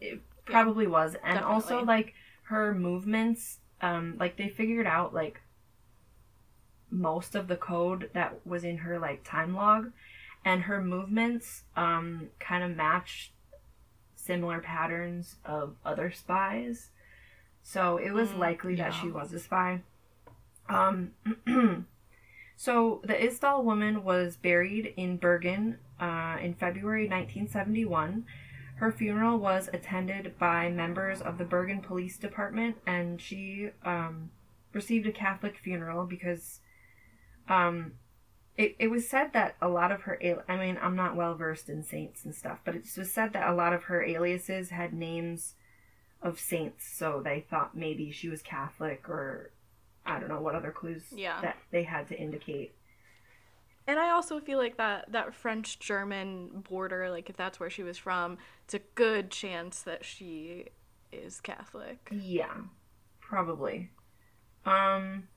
It 0.00 0.22
probably 0.46 0.86
was. 0.86 1.16
And 1.22 1.40
also 1.40 1.84
like 1.84 2.14
her 2.44 2.72
movements 2.74 3.58
um 3.82 4.16
like 4.18 4.36
they 4.38 4.48
figured 4.48 4.86
out 4.86 5.12
like 5.12 5.40
most 6.90 7.34
of 7.34 7.48
the 7.48 7.56
code 7.56 8.08
that 8.14 8.46
was 8.46 8.64
in 8.64 8.78
her 8.78 8.98
like 8.98 9.22
time 9.24 9.54
log 9.54 9.92
and 10.44 10.62
her 10.62 10.82
movements 10.82 11.64
um 11.76 12.28
kind 12.40 12.64
of 12.64 12.74
matched 12.74 13.32
similar 14.28 14.60
patterns 14.60 15.36
of 15.44 15.74
other 15.90 16.08
spies. 16.12 16.90
So 17.62 17.96
it 18.06 18.12
was 18.12 18.28
Mm, 18.30 18.38
likely 18.46 18.74
that 18.76 18.92
she 18.94 19.08
was 19.18 19.32
a 19.32 19.40
spy. 19.40 19.70
Um 20.68 21.12
So 22.56 23.00
the 23.04 23.14
Isdal 23.14 23.62
woman 23.62 24.02
was 24.02 24.36
buried 24.36 24.92
in 24.96 25.16
Bergen 25.16 25.78
uh, 26.00 26.36
in 26.46 26.54
February 26.54 27.04
1971. 27.08 28.26
Her 28.82 28.90
funeral 28.90 29.38
was 29.38 29.70
attended 29.72 30.36
by 30.38 30.68
members 30.68 31.20
of 31.22 31.38
the 31.38 31.44
Bergen 31.44 31.80
Police 31.80 32.16
Department, 32.18 32.74
and 32.84 33.20
she 33.20 33.70
um, 33.84 34.30
received 34.72 35.06
a 35.06 35.12
Catholic 35.12 35.56
funeral 35.56 36.04
because 36.04 36.58
um, 37.48 37.92
it, 38.58 38.74
it 38.80 38.88
was 38.88 39.08
said 39.08 39.32
that 39.32 39.56
a 39.62 39.68
lot 39.68 39.92
of 39.92 40.02
her, 40.02 40.20
I 40.48 40.56
mean, 40.56 40.78
I'm 40.82 40.96
not 40.96 41.16
well 41.16 41.34
versed 41.36 41.68
in 41.70 41.82
saints 41.84 42.24
and 42.24 42.34
stuff, 42.34 42.58
but 42.64 42.74
it 42.74 42.86
was 42.98 43.10
said 43.12 43.32
that 43.32 43.48
a 43.48 43.54
lot 43.54 43.72
of 43.72 43.84
her 43.84 44.02
aliases 44.02 44.70
had 44.70 44.92
names 44.92 45.54
of 46.20 46.40
saints, 46.40 46.84
so 46.92 47.22
they 47.24 47.46
thought 47.48 47.76
maybe 47.76 48.10
she 48.10 48.28
was 48.28 48.42
Catholic 48.42 49.08
or 49.08 49.52
I 50.04 50.18
don't 50.18 50.28
know 50.28 50.40
what 50.40 50.56
other 50.56 50.72
clues 50.72 51.04
Yeah. 51.12 51.40
that 51.40 51.56
they 51.70 51.84
had 51.84 52.08
to 52.08 52.18
indicate. 52.18 52.74
And 53.86 53.98
I 53.98 54.10
also 54.10 54.40
feel 54.40 54.58
like 54.58 54.76
that 54.76 55.12
that 55.12 55.34
French 55.34 55.78
German 55.78 56.64
border, 56.68 57.08
like 57.10 57.30
if 57.30 57.36
that's 57.36 57.60
where 57.60 57.70
she 57.70 57.84
was 57.84 57.96
from, 57.96 58.38
it's 58.64 58.74
a 58.74 58.80
good 58.96 59.30
chance 59.30 59.82
that 59.82 60.04
she 60.04 60.66
is 61.12 61.40
Catholic. 61.40 62.08
Yeah, 62.10 62.54
probably. 63.20 63.90
Um, 64.66 65.28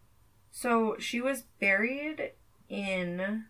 So 0.49 0.95
she 0.99 1.21
was 1.21 1.43
buried 1.61 2.31
in 2.71 3.43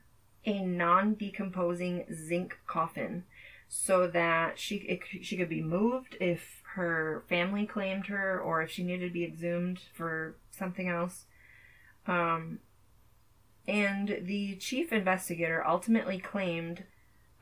a 0.45 0.59
non-decomposing 0.63 2.05
zinc 2.11 2.57
coffin, 2.65 3.23
so 3.69 4.07
that 4.07 4.57
she 4.57 4.77
it, 4.77 4.99
she 5.21 5.37
could 5.37 5.47
be 5.47 5.61
moved 5.61 6.17
if 6.19 6.63
her 6.75 7.23
family 7.29 7.65
claimed 7.65 8.07
her, 8.07 8.39
or 8.39 8.63
if 8.63 8.71
she 8.71 8.83
needed 8.83 9.07
to 9.07 9.13
be 9.13 9.23
exhumed 9.23 9.79
for 9.93 10.35
something 10.49 10.89
else. 10.89 11.25
Um, 12.07 12.59
and 13.67 14.21
the 14.23 14.55
chief 14.55 14.91
investigator 14.91 15.63
ultimately 15.65 16.17
claimed, 16.17 16.83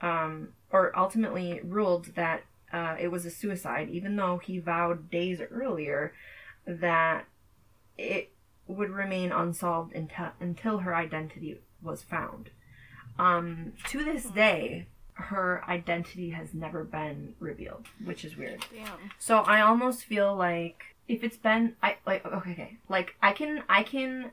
um, 0.01 0.49
or 0.69 0.97
ultimately 0.99 1.61
ruled 1.63 2.15
that 2.15 2.43
uh, 2.73 2.97
it 2.99 3.07
was 3.07 3.25
a 3.25 3.31
suicide, 3.31 3.89
even 3.89 4.17
though 4.17 4.37
he 4.37 4.59
vowed 4.59 5.09
days 5.09 5.39
earlier 5.49 6.13
that 6.67 7.25
it 7.97 8.33
would 8.67 8.89
remain 8.89 9.31
unsolved 9.31 9.95
until, 9.95 10.29
until 10.39 10.79
her 10.79 10.95
identity 10.95 11.61
was 11.81 12.03
found. 12.03 12.49
Um, 13.17 13.73
to 13.89 14.03
this 14.03 14.25
day, 14.25 14.87
her 15.13 15.63
identity 15.67 16.29
has 16.29 16.53
never 16.53 16.83
been 16.83 17.35
revealed, 17.39 17.87
which 18.03 18.23
is 18.23 18.37
weird. 18.37 18.65
Damn. 18.73 19.11
So 19.17 19.39
I 19.39 19.61
almost 19.61 20.05
feel 20.05 20.33
like 20.35 20.95
if 21.07 21.23
it's 21.23 21.37
been 21.37 21.75
I 21.83 21.97
like 22.05 22.25
okay, 22.25 22.51
okay. 22.51 22.77
like 22.87 23.15
I 23.21 23.33
can 23.33 23.63
I 23.67 23.83
can 23.83 24.31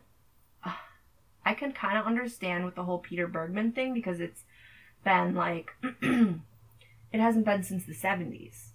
uh, 0.64 0.72
I 1.44 1.54
can 1.54 1.72
kind 1.72 1.98
of 1.98 2.06
understand 2.06 2.64
with 2.64 2.74
the 2.76 2.84
whole 2.84 2.98
Peter 2.98 3.26
Bergman 3.26 3.72
thing 3.72 3.94
because 3.94 4.20
it's 4.20 4.42
been 5.04 5.34
like 5.34 5.70
it 6.02 7.20
hasn't 7.20 7.44
been 7.44 7.62
since 7.62 7.84
the 7.84 7.94
70s. 7.94 8.68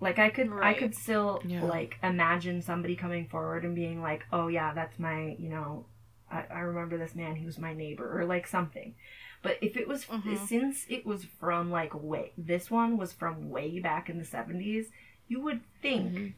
Like 0.00 0.18
I 0.18 0.30
could 0.30 0.50
I 0.60 0.72
could 0.74 0.94
still 0.94 1.42
Yeah. 1.46 1.62
like 1.62 1.96
imagine 2.02 2.62
somebody 2.62 2.96
coming 2.96 3.26
forward 3.28 3.64
and 3.64 3.74
being 3.74 4.00
like, 4.02 4.24
"Oh 4.32 4.48
yeah, 4.48 4.72
that's 4.72 4.98
my, 4.98 5.36
you 5.38 5.50
know, 5.50 5.84
I, 6.30 6.44
I 6.50 6.60
remember 6.60 6.96
this 6.98 7.14
man, 7.14 7.36
he 7.36 7.46
was 7.46 7.58
my 7.58 7.74
neighbor," 7.74 8.20
or 8.20 8.24
like 8.24 8.46
something. 8.46 8.94
But 9.42 9.58
if 9.62 9.76
it 9.76 9.88
was 9.88 10.04
Mhm. 10.06 10.46
since 10.46 10.86
it 10.88 11.06
was 11.06 11.24
from 11.24 11.70
like 11.70 11.94
way 11.94 12.32
this 12.36 12.70
one 12.70 12.96
was 12.98 13.12
from 13.12 13.48
way 13.50 13.78
back 13.80 14.08
in 14.10 14.18
the 14.18 14.24
70s, 14.24 14.90
you 15.28 15.40
would 15.40 15.62
think 15.80 16.34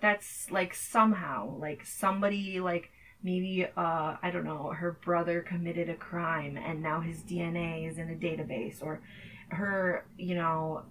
that's 0.00 0.50
like 0.50 0.74
somehow 0.74 1.56
like 1.58 1.84
somebody 1.84 2.60
like 2.60 2.90
maybe 3.22 3.64
uh 3.76 4.16
I 4.22 4.30
don't 4.32 4.44
know, 4.44 4.68
her 4.68 4.92
brother 4.92 5.40
committed 5.42 5.88
a 5.88 5.94
crime 5.94 6.56
and 6.56 6.82
now 6.82 7.00
his 7.00 7.22
DNA 7.22 7.86
is 7.86 7.98
in 7.98 8.10
a 8.10 8.14
database 8.14 8.82
or 8.82 9.00
her, 9.48 10.04
you 10.18 10.34
know, 10.34 10.82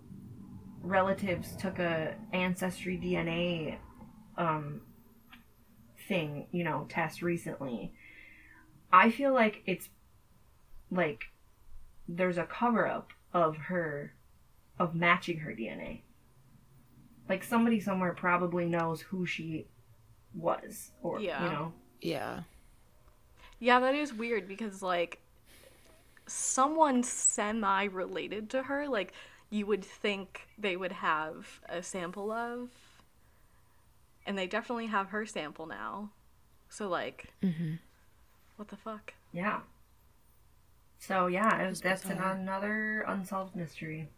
relatives 0.81 1.55
took 1.57 1.79
a 1.79 2.15
ancestry 2.33 2.97
DNA 2.97 3.77
um 4.37 4.81
thing, 6.07 6.47
you 6.51 6.63
know, 6.63 6.85
test 6.89 7.21
recently. 7.21 7.93
I 8.93 9.09
feel 9.09 9.33
like 9.33 9.63
it's 9.65 9.89
like 10.91 11.23
there's 12.07 12.37
a 12.37 12.45
cover 12.45 12.87
up 12.87 13.11
of 13.33 13.57
her 13.57 14.13
of 14.79 14.93
matching 14.93 15.39
her 15.39 15.51
DNA. 15.51 16.01
Like 17.27 17.43
somebody 17.43 17.79
somewhere 17.79 18.13
probably 18.13 18.65
knows 18.65 19.01
who 19.01 19.25
she 19.25 19.65
was 20.35 20.91
or 21.01 21.19
Yeah. 21.19 21.43
you 21.43 21.49
know. 21.49 21.73
Yeah. 22.01 22.41
Yeah, 23.59 23.79
that 23.79 23.95
is 23.95 24.13
weird 24.13 24.47
because 24.47 24.83
like 24.83 25.19
someone 26.27 27.01
semi 27.01 27.85
related 27.85 28.51
to 28.51 28.63
her, 28.63 28.87
like 28.87 29.13
you 29.49 29.65
would 29.65 29.83
think 29.83 30.47
they 30.57 30.77
would 30.77 30.91
have 30.91 31.61
a 31.67 31.81
sample 31.81 32.31
of. 32.31 32.69
And 34.25 34.37
they 34.37 34.47
definitely 34.47 34.87
have 34.87 35.07
her 35.09 35.25
sample 35.25 35.65
now. 35.65 36.11
So 36.69 36.87
like 36.87 37.33
Mm-hmm. 37.41 37.73
What 38.55 38.67
the 38.69 38.77
fuck? 38.77 39.13
Yeah. 39.31 39.61
So 40.99 41.27
yeah, 41.27 41.61
it 41.61 41.69
was, 41.69 41.81
That's 41.81 42.03
that's 42.03 42.19
an, 42.19 42.23
another 42.23 43.01
unsolved 43.07 43.55
mystery. 43.55 44.09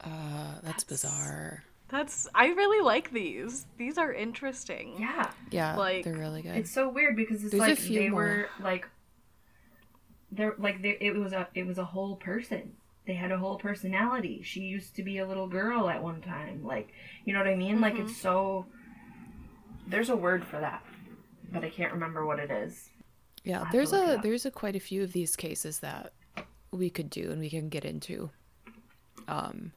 Uh, 0.00 0.54
that's, 0.62 0.84
bizarre. 0.84 1.64
That's 1.88 2.28
I 2.34 2.48
really 2.48 2.84
like 2.84 3.12
these. 3.12 3.66
These 3.78 3.98
are 3.98 4.12
interesting. 4.12 4.96
Yeah. 5.00 5.30
Yeah, 5.50 5.76
Like, 5.76 6.04
they're 6.04 6.14
really 6.16 6.42
good. 6.42 6.56
It's 6.56 6.70
so 6.70 6.88
weird 6.88 7.16
because 7.16 7.42
it's 7.42 7.52
There's 7.52 7.62
a 7.62 7.66
like 7.70 7.78
few 7.78 7.98
they 8.00 8.08
more. 8.10 8.20
were 8.22 8.48
like 8.62 8.86
they're 10.32 10.54
like 10.58 10.82
they, 10.82 10.98
it 11.00 11.14
was 11.16 11.32
a 11.32 11.48
it 11.54 11.66
was 11.66 11.78
a 11.78 11.84
whole 11.84 12.16
person. 12.16 12.72
They 13.06 13.14
had 13.14 13.30
a 13.30 13.38
whole 13.38 13.56
personality. 13.56 14.42
She 14.44 14.60
used 14.62 14.96
to 14.96 15.02
be 15.04 15.18
a 15.18 15.26
little 15.26 15.46
girl 15.48 15.88
at 15.88 16.02
one 16.02 16.20
time. 16.20 16.64
Like, 16.64 16.88
you 17.24 17.32
know 17.32 17.38
what 17.38 17.48
I 17.48 17.54
mean? 17.56 17.80
Like 17.80 17.94
Mm-hmm. 17.94 18.06
it's 18.08 18.16
so 18.16 18.66
there's 19.86 20.10
a 20.10 20.16
word 20.16 20.44
for 20.44 20.58
that, 20.60 20.84
but 21.52 21.64
I 21.64 21.70
can't 21.70 21.92
remember 21.92 22.26
what 22.26 22.40
it 22.40 22.50
is. 22.50 22.90
Yeah, 23.46 23.60
I'll 23.60 23.70
there's 23.70 23.92
a 23.92 24.18
there's 24.20 24.44
a 24.44 24.50
quite 24.50 24.74
a 24.74 24.80
few 24.80 25.04
of 25.04 25.12
these 25.12 25.36
cases 25.36 25.78
that 25.78 26.12
we 26.72 26.90
could 26.90 27.08
do 27.08 27.30
and 27.30 27.38
we 27.40 27.48
can 27.48 27.68
get 27.68 27.84
into. 27.84 28.30
Um, 29.28 29.70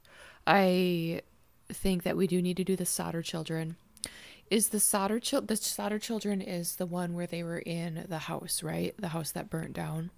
I 0.48 1.22
think 1.72 2.02
that 2.02 2.18
we 2.18 2.26
do 2.26 2.42
need 2.42 2.58
to 2.58 2.64
do 2.64 2.76
the 2.76 2.86
Sodder 2.86 3.22
children. 3.22 3.76
Is 4.50 4.70
the 4.70 4.80
Sodder 4.80 5.20
chil- 5.20 5.44
the 5.44 5.56
Sodder 5.56 6.00
children 6.00 6.42
is 6.42 6.78
the 6.78 6.88
one 6.88 7.14
where 7.14 7.28
they 7.28 7.44
were 7.44 7.60
in 7.60 8.06
the 8.10 8.18
house, 8.18 8.64
right? 8.64 8.96
The 8.98 9.10
house 9.10 9.32
that 9.34 9.52
burnt 9.52 9.74
down. 9.74 10.10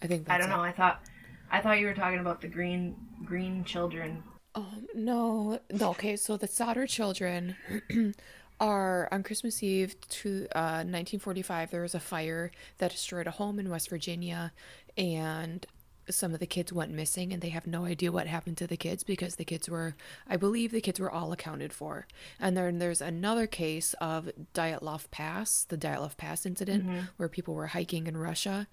I 0.00 0.06
think 0.06 0.24
that's 0.24 0.34
I 0.34 0.38
don't 0.38 0.50
it. 0.50 0.56
know. 0.56 0.62
I 0.62 0.72
thought 0.72 1.02
I 1.50 1.60
thought 1.60 1.78
you 1.80 1.86
were 1.86 1.94
talking 1.94 2.20
about 2.20 2.40
the 2.40 2.48
green 2.48 2.96
green 3.26 3.62
children. 3.62 4.22
Um, 4.54 4.86
no, 4.94 5.60
no. 5.70 5.90
Okay, 5.90 6.16
so 6.16 6.38
the 6.38 6.46
Sodder 6.46 6.86
children 6.86 7.56
are 8.60 9.08
on 9.12 9.22
Christmas 9.22 9.62
Eve 9.62 9.94
to 10.08 10.46
uh, 10.54 10.84
1945. 10.84 11.70
There 11.70 11.82
was 11.82 11.94
a 11.94 12.00
fire 12.00 12.50
that 12.78 12.90
destroyed 12.90 13.26
a 13.26 13.32
home 13.32 13.58
in 13.58 13.70
West 13.70 13.88
Virginia, 13.90 14.52
and 14.96 15.66
some 16.10 16.32
of 16.32 16.40
the 16.40 16.46
kids 16.46 16.72
went 16.72 16.90
missing, 16.92 17.32
and 17.32 17.42
they 17.42 17.50
have 17.50 17.66
no 17.66 17.84
idea 17.84 18.10
what 18.10 18.26
happened 18.26 18.56
to 18.58 18.66
the 18.66 18.76
kids 18.76 19.04
because 19.04 19.36
the 19.36 19.44
kids 19.44 19.68
were, 19.68 19.94
I 20.28 20.36
believe, 20.36 20.72
the 20.72 20.80
kids 20.80 20.98
were 20.98 21.10
all 21.10 21.32
accounted 21.32 21.72
for. 21.72 22.06
And 22.40 22.56
then 22.56 22.78
there's 22.78 23.00
another 23.00 23.46
case 23.46 23.94
of 24.00 24.30
Dyatlov 24.54 25.10
Pass, 25.10 25.64
the 25.68 25.76
Dyatlov 25.76 26.16
Pass 26.16 26.46
incident, 26.46 26.84
where 27.16 27.28
people 27.28 27.54
were 27.54 27.68
hiking 27.68 28.06
in 28.06 28.16
Russia. 28.16 28.66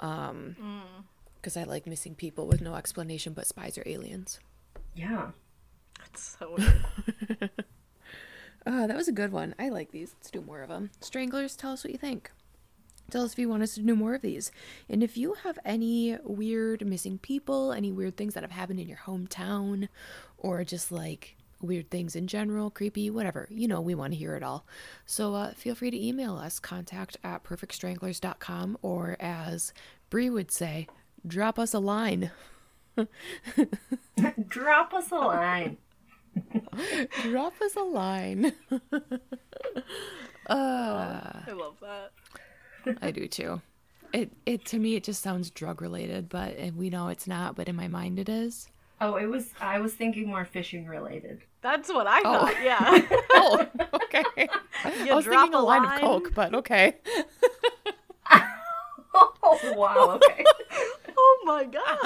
Um, 0.00 0.56
because 1.36 1.56
I 1.56 1.64
like 1.64 1.86
missing 1.86 2.14
people 2.14 2.46
with 2.46 2.60
no 2.60 2.74
explanation, 2.74 3.32
but 3.32 3.46
spies 3.46 3.78
are 3.78 3.82
aliens. 3.86 4.40
Yeah. 4.94 5.30
That's 5.98 6.36
so 6.38 6.56
weird. 6.58 7.50
Uh, 8.66 8.86
that 8.86 8.96
was 8.96 9.08
a 9.08 9.12
good 9.12 9.32
one. 9.32 9.54
I 9.58 9.68
like 9.68 9.90
these. 9.90 10.14
Let's 10.16 10.30
do 10.30 10.40
more 10.42 10.62
of 10.62 10.68
them. 10.68 10.90
Stranglers, 11.00 11.56
tell 11.56 11.72
us 11.72 11.84
what 11.84 11.92
you 11.92 11.98
think. 11.98 12.30
Tell 13.10 13.24
us 13.24 13.32
if 13.32 13.38
you 13.38 13.48
want 13.48 13.62
us 13.62 13.74
to 13.74 13.82
do 13.82 13.96
more 13.96 14.14
of 14.14 14.22
these. 14.22 14.52
And 14.88 15.02
if 15.02 15.16
you 15.16 15.34
have 15.42 15.58
any 15.64 16.16
weird 16.22 16.86
missing 16.86 17.18
people, 17.18 17.72
any 17.72 17.90
weird 17.90 18.16
things 18.16 18.34
that 18.34 18.44
have 18.44 18.52
happened 18.52 18.78
in 18.78 18.88
your 18.88 18.98
hometown, 18.98 19.88
or 20.38 20.62
just 20.62 20.92
like 20.92 21.36
weird 21.60 21.90
things 21.90 22.14
in 22.14 22.26
general, 22.26 22.70
creepy, 22.70 23.10
whatever, 23.10 23.48
you 23.50 23.66
know, 23.66 23.80
we 23.80 23.94
want 23.94 24.12
to 24.12 24.18
hear 24.18 24.36
it 24.36 24.42
all. 24.42 24.64
So 25.06 25.34
uh, 25.34 25.52
feel 25.54 25.74
free 25.74 25.90
to 25.90 26.06
email 26.06 26.36
us, 26.36 26.60
contact 26.60 27.16
at 27.24 27.42
perfectstranglers.com, 27.42 28.78
or 28.80 29.16
as 29.18 29.72
Bree 30.08 30.30
would 30.30 30.52
say, 30.52 30.86
drop 31.26 31.58
us 31.58 31.74
a 31.74 31.80
line. 31.80 32.30
Drop 34.48 34.92
us 34.92 35.10
a 35.10 35.16
line. 35.16 35.78
Drop 37.22 37.54
us 37.62 37.76
a 37.76 37.82
line. 37.82 38.52
Uh, 40.46 41.42
I 41.46 41.52
love 41.52 41.76
that. 41.80 42.10
I 43.00 43.10
do 43.12 43.28
too. 43.28 43.60
It 44.12 44.32
it 44.46 44.64
to 44.66 44.78
me 44.80 44.96
it 44.96 45.04
just 45.04 45.22
sounds 45.22 45.48
drug 45.50 45.80
related, 45.80 46.28
but 46.28 46.56
and 46.56 46.76
we 46.76 46.90
know 46.90 47.06
it's 47.08 47.28
not. 47.28 47.54
But 47.54 47.68
in 47.68 47.76
my 47.76 47.86
mind 47.86 48.18
it 48.18 48.28
is. 48.28 48.68
Oh, 49.00 49.14
it 49.14 49.26
was 49.26 49.50
I 49.60 49.78
was 49.78 49.94
thinking 49.94 50.26
more 50.26 50.44
fishing 50.44 50.86
related. 50.86 51.42
That's 51.62 51.88
what 51.88 52.08
I 52.08 52.18
Oh. 52.24 52.46
thought. 52.46 52.62
Yeah. 52.64 52.98
Oh, 53.32 53.64
okay. 53.94 54.24
You 55.04 55.12
I 55.12 55.14
was 55.14 55.24
drop 55.24 55.42
thinking 55.42 55.54
a 55.54 55.58
a 55.58 55.62
line, 55.62 55.82
line. 55.84 55.94
of 55.94 56.00
coke, 56.00 56.34
but 56.34 56.54
okay. 56.54 56.96
Oh 59.12 59.74
wow, 59.76 60.18
okay. 60.24 60.44
oh 61.16 61.42
my 61.44 61.64
god. 61.64 61.98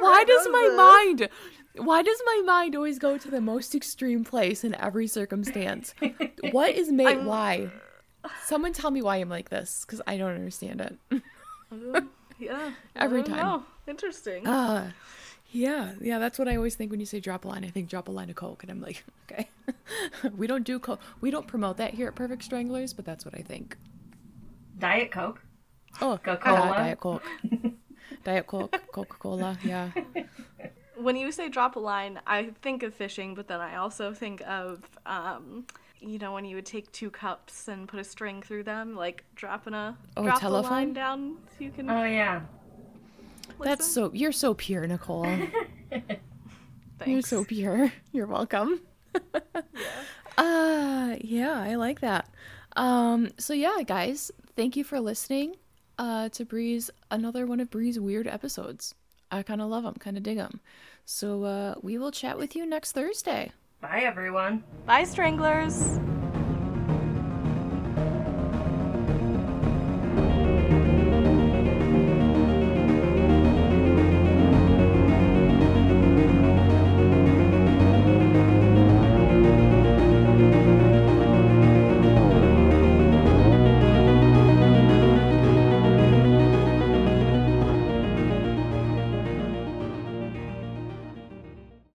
Why 0.00 0.24
does 0.26 0.48
my 0.50 0.62
was 0.62 0.72
a- 0.72 0.76
mind? 0.76 1.28
Why 1.76 2.02
does 2.02 2.20
my 2.26 2.42
mind 2.44 2.76
always 2.76 2.98
go 2.98 3.16
to 3.16 3.30
the 3.30 3.40
most 3.40 3.74
extreme 3.74 4.24
place 4.24 4.62
in 4.64 4.74
every 4.74 5.06
circumstance? 5.06 5.94
what 6.50 6.74
is 6.74 6.92
made? 6.92 7.24
Why? 7.24 7.70
Someone 8.44 8.72
tell 8.72 8.90
me 8.90 9.02
why 9.02 9.16
I'm 9.16 9.28
like 9.28 9.48
this, 9.48 9.84
because 9.84 10.00
I 10.06 10.16
don't 10.16 10.34
understand 10.34 10.80
it. 11.10 11.22
Yeah. 12.42 12.72
Every 12.96 13.22
time. 13.22 13.36
know. 13.36 13.64
Interesting. 13.86 14.46
Uh, 14.46 14.90
yeah, 15.52 15.92
yeah, 16.00 16.18
that's 16.18 16.38
what 16.38 16.48
I 16.48 16.56
always 16.56 16.74
think 16.74 16.90
when 16.90 16.98
you 16.98 17.06
say 17.06 17.20
drop 17.20 17.44
a 17.44 17.48
line. 17.48 17.64
I 17.64 17.68
think 17.68 17.88
drop 17.88 18.08
a 18.08 18.10
line 18.10 18.30
of 18.30 18.36
coke, 18.36 18.62
and 18.64 18.70
I'm 18.72 18.80
like, 18.80 19.04
okay, 19.30 19.48
we 20.36 20.46
don't 20.46 20.64
do 20.64 20.78
coke. 20.78 21.00
We 21.20 21.30
don't 21.30 21.46
promote 21.46 21.76
that 21.76 21.94
here 21.94 22.08
at 22.08 22.14
Perfect 22.14 22.42
Stranglers, 22.42 22.92
but 22.92 23.04
that's 23.04 23.24
what 23.24 23.34
I 23.34 23.42
think. 23.42 23.76
Diet 24.78 25.12
Coke. 25.12 25.40
Oh, 26.00 26.18
Coca-Cola? 26.22 26.58
yeah, 26.58 26.74
Diet 26.74 27.00
Coke, 27.00 27.22
Diet 28.24 28.46
Coke, 28.46 28.76
Coca 28.92 29.16
Cola. 29.18 29.58
Yeah, 29.62 29.90
when 31.02 31.16
you 31.16 31.32
say 31.32 31.48
drop 31.48 31.76
a 31.76 31.80
line, 31.80 32.20
I 32.26 32.50
think 32.62 32.82
of 32.82 32.94
fishing, 32.94 33.34
but 33.34 33.48
then 33.48 33.60
I 33.60 33.76
also 33.76 34.12
think 34.14 34.42
of 34.46 34.82
um, 35.06 35.66
you 36.00 36.18
know 36.18 36.32
when 36.32 36.44
you 36.44 36.56
would 36.56 36.66
take 36.66 36.90
two 36.92 37.10
cups 37.10 37.68
and 37.68 37.86
put 37.88 38.00
a 38.00 38.04
string 38.04 38.42
through 38.42 38.64
them, 38.64 38.96
like 38.96 39.24
dropping 39.34 39.74
a 39.74 39.96
Oh, 40.16 40.22
a 40.22 40.24
drop 40.24 40.36
the 40.36 40.40
telephone? 40.40 40.70
line 40.70 40.92
down 40.92 41.36
so 41.48 41.64
you 41.64 41.70
can. 41.70 41.90
Oh 41.90 42.04
yeah. 42.04 42.40
That's 43.60 43.86
so 43.86 44.10
you're 44.14 44.32
so 44.32 44.54
pure, 44.54 44.86
Nicole. 44.86 45.26
You're 47.06 47.22
so 47.22 47.44
pure. 47.44 47.92
You're 48.12 48.26
welcome. 48.26 48.80
Uh 50.38 51.16
yeah, 51.20 51.60
I 51.60 51.74
like 51.74 52.00
that. 52.00 52.28
Um 52.74 53.30
so 53.38 53.52
yeah, 53.52 53.82
guys, 53.86 54.30
thank 54.56 54.76
you 54.76 54.84
for 54.84 54.98
listening 54.98 55.56
uh 55.98 56.30
to 56.30 56.44
Bree's 56.46 56.90
another 57.10 57.44
one 57.46 57.60
of 57.60 57.70
Bree's 57.70 58.00
weird 58.00 58.26
episodes. 58.26 58.94
I 59.30 59.42
kind 59.42 59.60
of 59.60 59.68
love 59.68 59.84
them, 59.84 59.94
kind 59.94 60.16
of 60.16 60.22
dig 60.22 60.38
them. 60.38 60.60
So 61.04 61.44
uh 61.44 61.74
we 61.82 61.98
will 61.98 62.10
chat 62.12 62.38
with 62.38 62.54
you 62.56 62.66
next 62.66 62.92
Thursday. 62.92 63.52
Bye 63.80 64.02
everyone. 64.04 64.64
Bye, 64.86 65.04
stranglers. 65.04 65.98